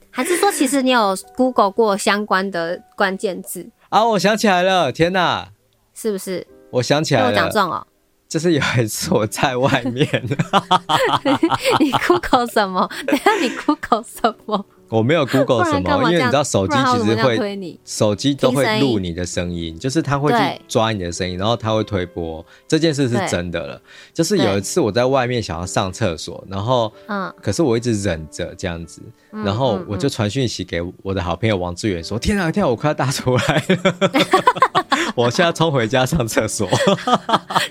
[0.10, 4.06] 还是说其实你有 Google 过相关的关键字啊？
[4.06, 5.48] 我想起来了，天哪，
[5.96, 6.46] 是不是？
[6.70, 7.88] 我想起来了，我讲中了。
[8.30, 10.08] 就是有一次我在外面，
[11.80, 12.90] 你 Google 什么？
[13.06, 14.66] 等下你 Google 什么？
[14.94, 22.46] 我没有 Google 什么，因为你知道手机其实会，手机都会录你的声音，就是它会去抓你的声音，然后它会推播。
[22.68, 23.82] 这件事是真的了。
[24.14, 34.12] 就是有一次我在外面想要上厕所，然后，嗯，可是我一直忍着这样子，然后我就传讯息给我的好朋友王志远说：“天啊，天啊，我快要大出来了，
[35.18, 36.70] 我现在冲回家上厕所。”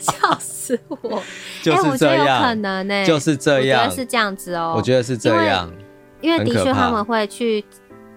[0.00, 1.22] 笑死我！
[1.62, 5.70] 就是这样，可能呢，就是这样，是这样子哦，我觉得是这样。
[6.22, 7.62] 因为的确他们会去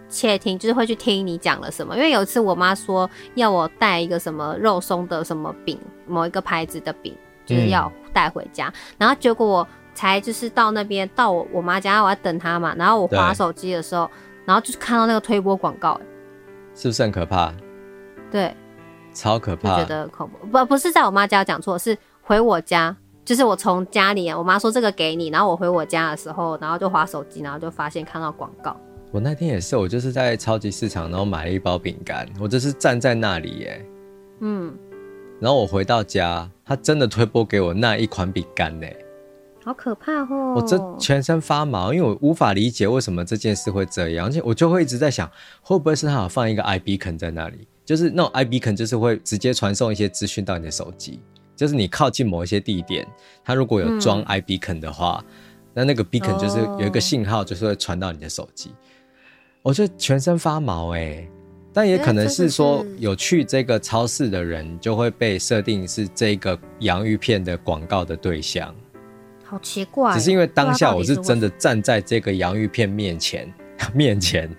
[0.08, 1.96] 窃听，就是会去听你讲了什么。
[1.98, 5.78] 因为有一次我妈说要我带一个什么肉松的什么饼，
[6.08, 7.14] 某一个牌子的饼，
[7.46, 8.68] 就是要带回家。
[8.68, 12.74] 嗯、然后结果我才就是到那边到我我妈家，我要等她嘛。
[12.78, 14.10] 然后我滑手机的时候，
[14.46, 16.00] 然后就是看到那个推播广告，
[16.76, 17.52] 是不是很可怕？
[18.32, 18.56] 对，
[19.14, 20.46] 超可怕，觉得恐怖。
[20.48, 22.96] 不不是在我妈家讲错，是回我家。
[23.26, 28.78] 就是我从家里，我妈说这个给你，然后我回我家的时候，然后就滑手机，然后就发现看到广告。
[29.12, 33.86] 我那天也是，我就是在超级市场，然后买了一包饼干，我就是站在那里耶，
[34.42, 34.72] 嗯，
[35.40, 38.86] 然后我回到家，他真的推播给我那一款饼干呢，
[39.64, 40.54] 好可怕哦！
[40.56, 45.28] 我这全身发毛，因为我无法理解为什么这件事会这样，而且我就会一直在想，
[45.64, 51.20] 会不会是他有放一个 iBeacon 在那里，就是那种 iBeacon 就是会直接传送一些资讯到你的手机。
[51.56, 53.08] 就是你靠近某一些地点，
[53.44, 55.34] 它如果有装 iBeacon 的话，嗯、
[55.74, 58.70] 那那个 beacon 就是有一个信号，就是会传到你的手机。
[58.70, 58.74] 哦、
[59.64, 61.30] 我就全身发毛哎、欸，
[61.74, 68.76] 但也可能是说有去这个超市的人就会被设定是这个洋芋片的广告的对象。
[69.44, 73.52] 好奇怪，只是因为当下我是真的站在这个洋芋片面前，
[73.94, 74.50] 面前，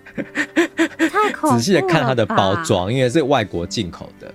[0.96, 4.32] 太恐怖了， 仔细的看它的包装，因为是外国进口的，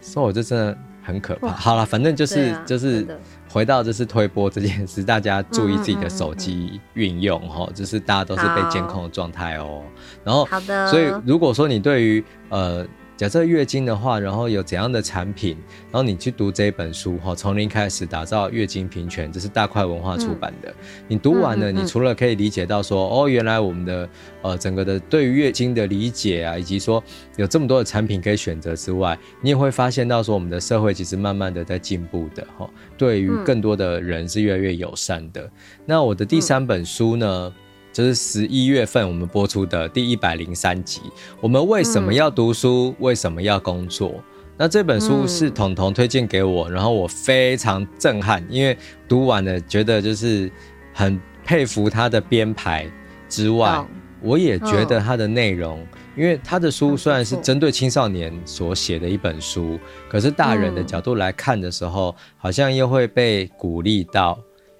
[0.00, 0.78] 所以我就真的。
[1.04, 1.48] 很可怕。
[1.48, 3.06] 好了，反正就是、啊、就是
[3.48, 9.82] 回到就是推波这件事，大家注意自己的手机运用哈，就是大家都是被监控的状态哦。
[10.24, 10.86] 然后，好的。
[10.88, 12.84] 所以如果说你对于呃。
[13.16, 15.56] 假设月经的话，然后有怎样的产品，
[15.90, 20.68] 然后你去读这本书哈，从零开始打造月经平权，这是大块文化出版的。
[20.70, 20.74] 嗯、
[21.08, 24.08] 你读完了，你除了可以理解到说，哦，原来我们的
[24.42, 27.02] 呃整个的对于月经的理解啊，以及说
[27.36, 35.48] 有这么多的产品可以选择之外，你也会发现到说，我们的社会其实慢慢的在进步的哈，对于更多的人是越来越友善的。
[35.86, 37.54] 那我的第三本书呢？
[37.94, 41.00] 就是十一月份我们播出的第一百零三集。
[41.40, 42.88] 我们为什么要读书？
[42.88, 44.12] 嗯、为什么要工作？
[44.56, 48.76] 那这本书是彤彤推荐给我，然后我非常震撼，因为
[49.08, 50.50] 读完了觉得就是
[50.92, 52.84] 很佩服他的编排
[53.28, 53.86] 之外，
[54.20, 55.86] 我也觉得他的内容，
[56.16, 59.78] 因为他的书虽然是针对青少年所写的一本书，
[60.08, 64.36] 可是大人的角度来看的时候，好像又会被鼓励到，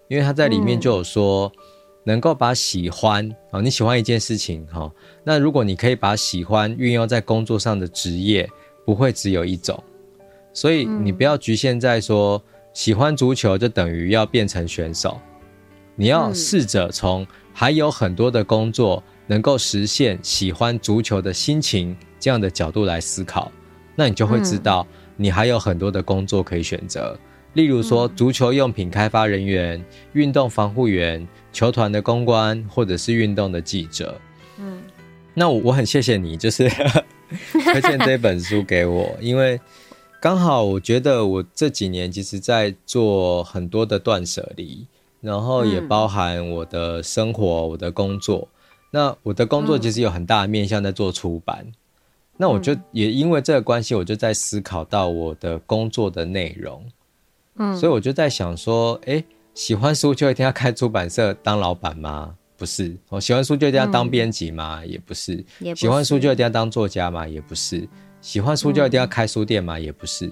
[0.08, 1.52] 因为他在里面就有说。
[2.04, 4.92] 能够把喜欢啊，你喜欢一件事情哈，
[5.24, 8.48] 那如果你可以把喜欢运用在工作上的职业，
[8.84, 9.82] 不会只有一种，
[10.52, 12.42] 所以你不要局限在说
[12.74, 15.18] 喜欢足球就等于要变成选手，
[15.96, 23.50] 你要试着从还有很多的工作能够实现喜欢足球的心情这样的角度来思考，
[23.96, 24.86] 那你就会知道
[25.16, 27.18] 你还有很多的工作可以选择。
[27.54, 29.82] 例如说，足球用品开发人员、
[30.12, 34.20] 运动防护员、球团的公关，或者是运动的记者。
[34.58, 34.82] 嗯，
[35.32, 36.68] 那我我很谢谢你，就是
[37.52, 39.60] 推荐这本书给我，因为
[40.20, 44.86] 刚好我觉得我这几年其实在做很多的断舍离，
[45.20, 48.48] 然后也包含我的生活、我的工作。
[48.90, 51.66] 那我的工作其实有很大的面向在做出版，
[52.36, 56.84] 那我就也因为这个关系，我就在思考到我的工作的内容。
[57.56, 59.24] 嗯，所以我就在想说，哎、欸，
[59.54, 62.34] 喜欢书就一定要开出版社当老板吗？
[62.56, 62.96] 不是。
[63.08, 64.80] 我喜欢书就一定要当编辑吗？
[64.82, 65.44] 嗯、也不是。
[65.60, 65.80] 也不是。
[65.80, 67.26] 喜欢书就一定要当作家吗？
[67.28, 67.88] 也不是。
[68.20, 69.78] 喜欢书就一定要开书店吗？
[69.78, 70.30] 也不是。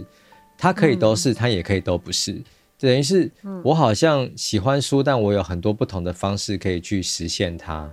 [0.58, 2.42] 它可以都是，它也可以都不是。
[2.78, 3.30] 等于是，
[3.62, 7.88] 我好像喜欢书，但我有很多不同的方式可以去实现它。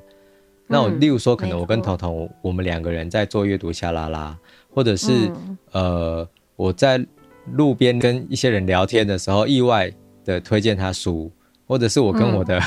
[0.65, 4.37] 那我例如说，可能我跟彤彤，我们两个人在做阅读夏拉拉，
[4.73, 7.05] 或者是、嗯、呃，我在。
[7.53, 9.91] 路边跟一些人聊天的时候，意外
[10.23, 11.31] 的推荐他书，
[11.65, 12.59] 或者是我跟我的，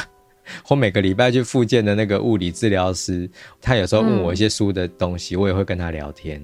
[0.64, 3.30] 或、嗯、 每个礼拜去复健的那个物理治疗师，
[3.60, 6.42] 他有时候问我一些书的东西，嗯、我也会跟他聊天，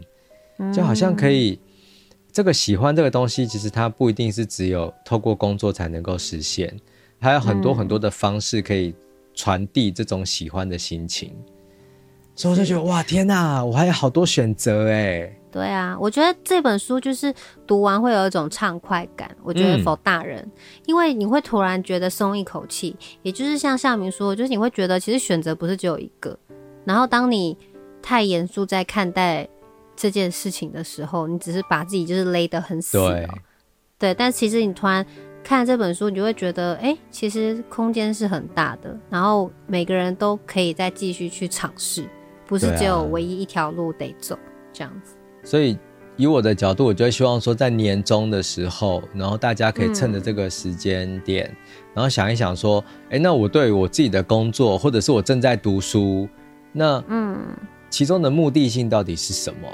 [0.73, 1.59] 就好像可以，
[2.33, 6.75] 这个喜欢这个东西，其实它不一定是只有透过工作才能够实现，
[7.19, 8.95] 还有很多很多的方式可以
[9.35, 11.33] 传递这种喜欢的心情，
[12.39, 15.29] 所以我就觉得哇，天哪，我还有好多选择哎。
[15.51, 17.35] 对啊，我觉得这本书就是
[17.67, 19.29] 读完会有一种畅快感。
[19.43, 20.53] 我觉得 for 大人，嗯、
[20.87, 22.95] 因为你会突然觉得松一口气。
[23.23, 26.39] 也就是像夏明说，就是你会觉得其实选择不是只有一个。
[26.85, 27.59] 然后当你
[28.01, 29.49] 太严肃在看待
[29.97, 32.97] 这件事情的时候，你只是把自己就是勒得很死。
[32.97, 33.29] 对，
[33.99, 34.15] 对。
[34.15, 35.05] 但其实你突然
[35.43, 38.97] 看这本书，你就会觉得，哎，其实空间是很大的。
[39.11, 42.05] 然后每个人都可以再继续去尝试，
[42.49, 44.41] 不是只有唯一一条路得走，啊、
[44.73, 45.15] 这样子。
[45.45, 45.79] 所以，
[46.17, 51.57] 以我的角度，我就会希望说，在年终的时候，然后大家可以趁着这个时间点，嗯、
[51.95, 56.27] 然后想一想说，哎，那我对我自己的工作，或者是我正在读书，
[56.73, 57.39] 那嗯，
[57.91, 59.69] 其中的目的性到底是什么？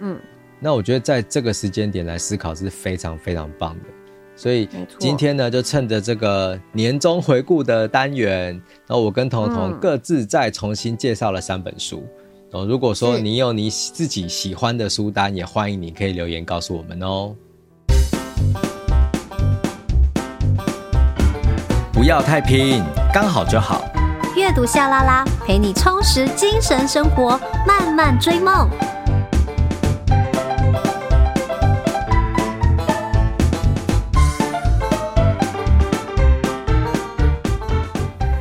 [0.00, 0.20] 嗯，
[0.58, 3.95] 那我觉得在这个时间点来思考是非常非常棒的。
[4.36, 4.68] 所以
[4.98, 8.52] 今天呢，就趁着这个年终回顾的单元，
[8.86, 12.06] 然后我跟彤彤各自再重新介绍了三本书。
[12.52, 17.34] 哦、嗯，如果说你有你自己喜欢的书单，也欢迎你可以留言告诉我们哦。
[21.92, 23.84] 不要太拼，刚好就好。
[24.36, 28.68] 阅读夏拉拉，陪你充实精神生活，慢慢追梦。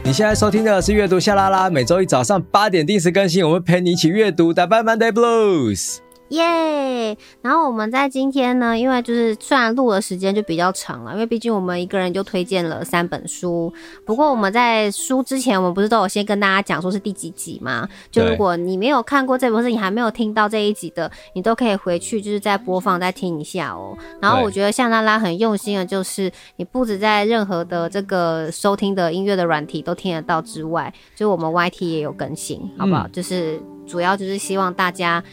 [0.06, 6.05] 你现在收听的是阅读夏拉拉，每周一早上八点定时更新，我们陪你一起阅读，打败 Monday Blues。
[6.36, 7.17] 耶！Yeah!
[7.41, 13.71] 然后我们在今天呢，因为就是虽然录的时间就比较长了，因为毕竟我们一个人就推荐了三本书。
[14.05, 17.88] 不过我们在书之前，我们不是都有先跟大家讲说是第几集吗？
[18.11, 23.97] 就如果你没有看过这本书，你还没有听到这一集的，你都可以回去就是再播放再听一下哦。
[24.21, 33.07] 然后我觉得夏拉拉很用心的，就是你不止在任何的这个收听的音乐的软体都听得到之外，就我们 YT 也有更新，好不好？
[33.07, 35.23] 嗯、就是主要就是希望大家。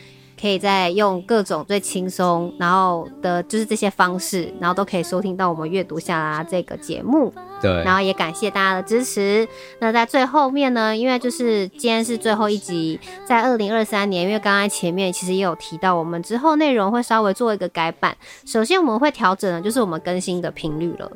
[0.42, 7.32] 可以再用各种最轻松，然后的就是这些方式，然后都可以收听到我们阅读夏拉拉这个节目。
[7.60, 9.46] 对，然后也感谢大家的支持。
[9.78, 18.16] 那在最后面呢，因为就是今天是最后一集，在二零二三年，因为刚刚前面其实也有提到，我们之后内容会稍微做一个改版。
[18.44, 21.08] 首先我们会调整的就是我们更新的频率了.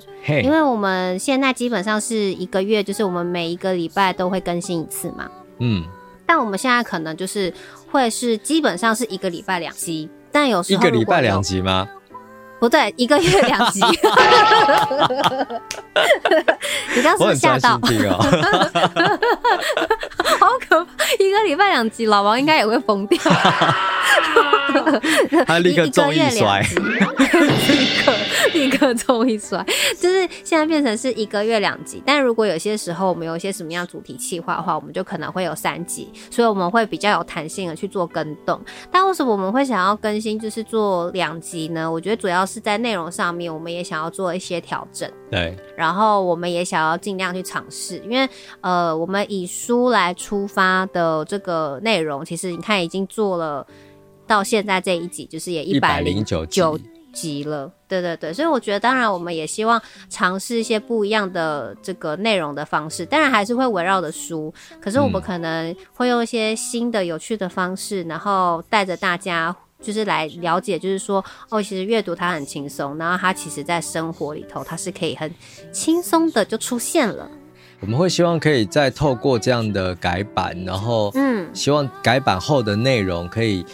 [0.44, 5.28] 因为我们现在基本上是一个月，就是我们每一个礼拜都会更新一次嘛。
[5.58, 5.82] 嗯。
[6.26, 7.52] 但我们现在可能就是
[7.90, 11.86] 会是基本上是一个礼拜两集，但有时候一个礼拜两集吗？
[12.58, 13.80] 不对，一个月两集。
[16.96, 17.74] 你刚是吓到？
[17.76, 17.78] 哦、
[20.40, 20.90] 好可怕！
[21.18, 23.22] 一个礼拜两集，老王应该也会疯掉。
[25.46, 26.64] 他立刻中一摔，
[28.54, 29.64] 立刻立刻重一摔，
[29.98, 32.02] 就是现在变成是一个月两集。
[32.04, 38.60] 但如果有些时候我们有一些什么样主题企划的话，我们就可能会有三集，所以我们会比较有弹性的去做更动。
[38.90, 41.90] 但为什么我们会想要更新，就是做两集呢？
[41.90, 45.10] 我觉得主要是在内容上面，我们也想要做一些调整。
[45.30, 48.28] 对，然后我们也想要尽量去尝试，因为
[48.60, 53.66] 呃，我们以书来出发的这个内容，其实你看已经做了。
[54.28, 56.44] 到现在这一集就是也一百零九
[57.16, 75.32] 集了，对对对，所以我觉得当然我们也希望尝试一些不一样的这个内容的方式，当然还是会围绕着书，可是我们可能会用一些新的有趣的方式，嗯、然后带着大家就是来了解，就是说哦，其实阅读它很轻松，然后它其实在生活里头它是可以很
[75.72, 77.26] 轻松的就出现了。
[77.80, 83.64] 我们会希望可以再透过这样的改版，然后嗯，希望改版后的内容可以。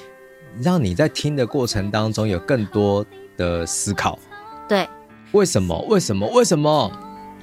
[0.60, 3.02] 让你在听的过程当中有更多
[3.36, 4.18] 的思考，
[4.68, 4.88] 对，
[5.32, 5.78] 为什么？
[5.88, 6.26] 为什么？
[6.28, 6.90] 为什么？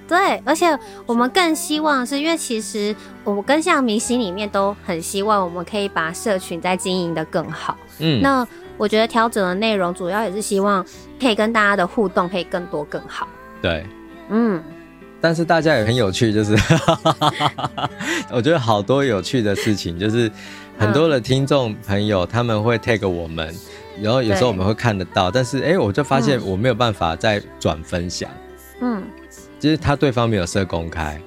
[0.07, 0.65] 对，而且
[1.05, 7.77] 我们更希望是因为其实我们跟像明星里面都很希望我们可以把社群再经营的更好。
[7.99, 10.83] 嗯，那我觉得调整的内容主要也是希望
[11.19, 13.27] 可以跟大家的互动可以更多更好。
[13.61, 13.85] 对，
[14.29, 14.63] 嗯，
[15.21, 16.55] 但是大家也很有趣，就是
[18.31, 20.31] 我觉得好多有趣的事情就是。
[20.79, 23.53] 很多的听众朋友他们会 take 我们，
[24.01, 28.29] 然后有时候我们会看得到，但是哎，我就发现我没有办法再转分享。
[28.81, 29.03] 嗯，
[29.59, 31.21] 就是他对方没有设公开。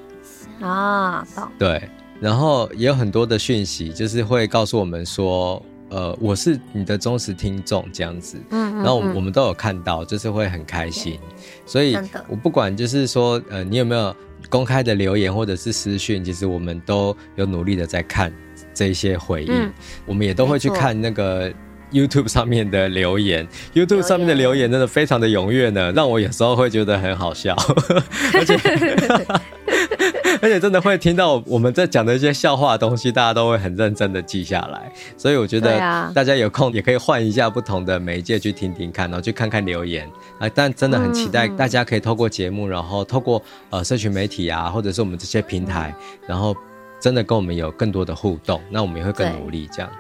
[0.60, 1.26] 啊，
[1.58, 1.88] 对，
[2.20, 8.38] 然后也有很多的讯息，就是会告诉我们说，呃，我是你的忠实听众这样子。
[8.50, 11.18] 嗯，然后我们都有看到，就是会很开心。
[11.66, 11.96] 所以
[12.28, 14.14] 我不管就是说，呃，你有没有
[14.48, 18.32] 公开的留言或者是私讯，其实我们都有努力的在看。
[18.74, 19.72] 这一些回应，嗯、
[20.06, 21.52] 我们也都会去看那个
[21.92, 23.46] YouTube 上面的留言。
[23.74, 27.54] YouTube 上面的留言真的非常的踊跃呢，让我有时候会觉得很好笑，
[28.34, 28.58] 而且
[30.40, 34.90] 而且真的会听到我们在讲的一些笑话的东西，大家都会很认真的记下来。
[35.16, 35.78] 所以我觉得
[36.14, 40.08] 大家有空也可以换一下不同的媒介去听听看，然后去看看留言
[40.38, 40.48] 啊。
[40.54, 43.40] 但真的很期待大家可以透过节目，然后透过
[43.70, 45.94] 呃社群媒体啊，或者是我们这些平台，
[46.26, 46.56] 然后。
[47.02, 49.90] 真的跟我们有更多的互动，那我们也会更努力这样。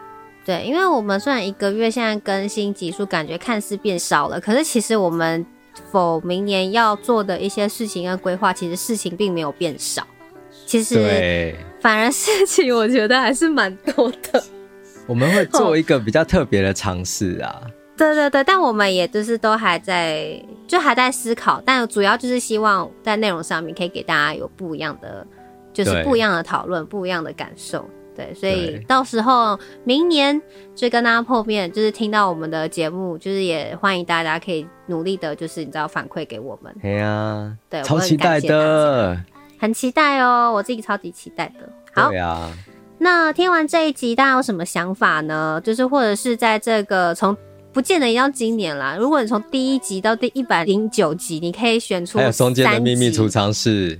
[0.44, 5.44] 对，因为我们虽然一个月现在更新集数，感觉看似变少了，可是其实我们
[5.90, 10.06] 否明年要做的一些事情跟规划，其实事情并没有变少。
[10.66, 14.42] 其实对反而事情我觉得还是蛮多的。
[15.06, 17.62] 我们会做一个比较特别的尝试啊。
[17.96, 25.26] 对对对，但我们也就是都还在，就还在思考，但主要就是希望在内容上面可以给大家有不一样的。
[25.72, 27.88] 就是不一样的讨论，不一样的感受。
[28.14, 30.40] 对，所以到时候明年
[30.74, 36.74] 就跟大家碰面，就是听到我们的节目，就是也欢迎大家可以努力的，就是你知道反馈给我们。
[36.80, 39.18] 对啊，对，超期待的，
[39.58, 41.68] 很期待哦，我自己超级期待的。
[41.94, 42.50] 好，对啊。
[42.98, 45.60] 那听完这一集，大家有什么想法呢？
[45.64, 47.36] 就是或者是在这个从
[47.72, 53.98] 不见得要今年啦，如果你从第一集到第一百零九集，你可以选出还有中间的秘密储藏室。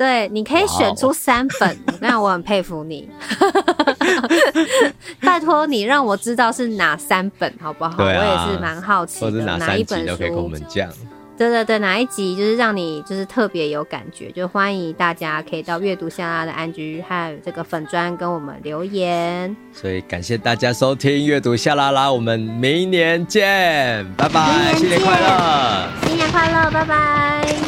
[0.00, 3.06] 对，你可以选出三本， 那我很佩服你。
[5.20, 8.02] 拜托你让我知道是哪三本，好不好？
[8.02, 8.08] 啊，我
[8.48, 10.88] 也是蛮好奇的，或者哪，哪一本书都可以跟我们讲。
[11.36, 19.54] 对对对，哪一集就是让你就是特别有感觉，就欢迎大家可以到阅读夏拉拉的 IG 和这个粉砖跟我们留言。
[19.70, 27.59] 所以感谢大家收听阅读夏拉拉，我们明年见，拜拜，新年快乐，新年快乐，拜拜，拜。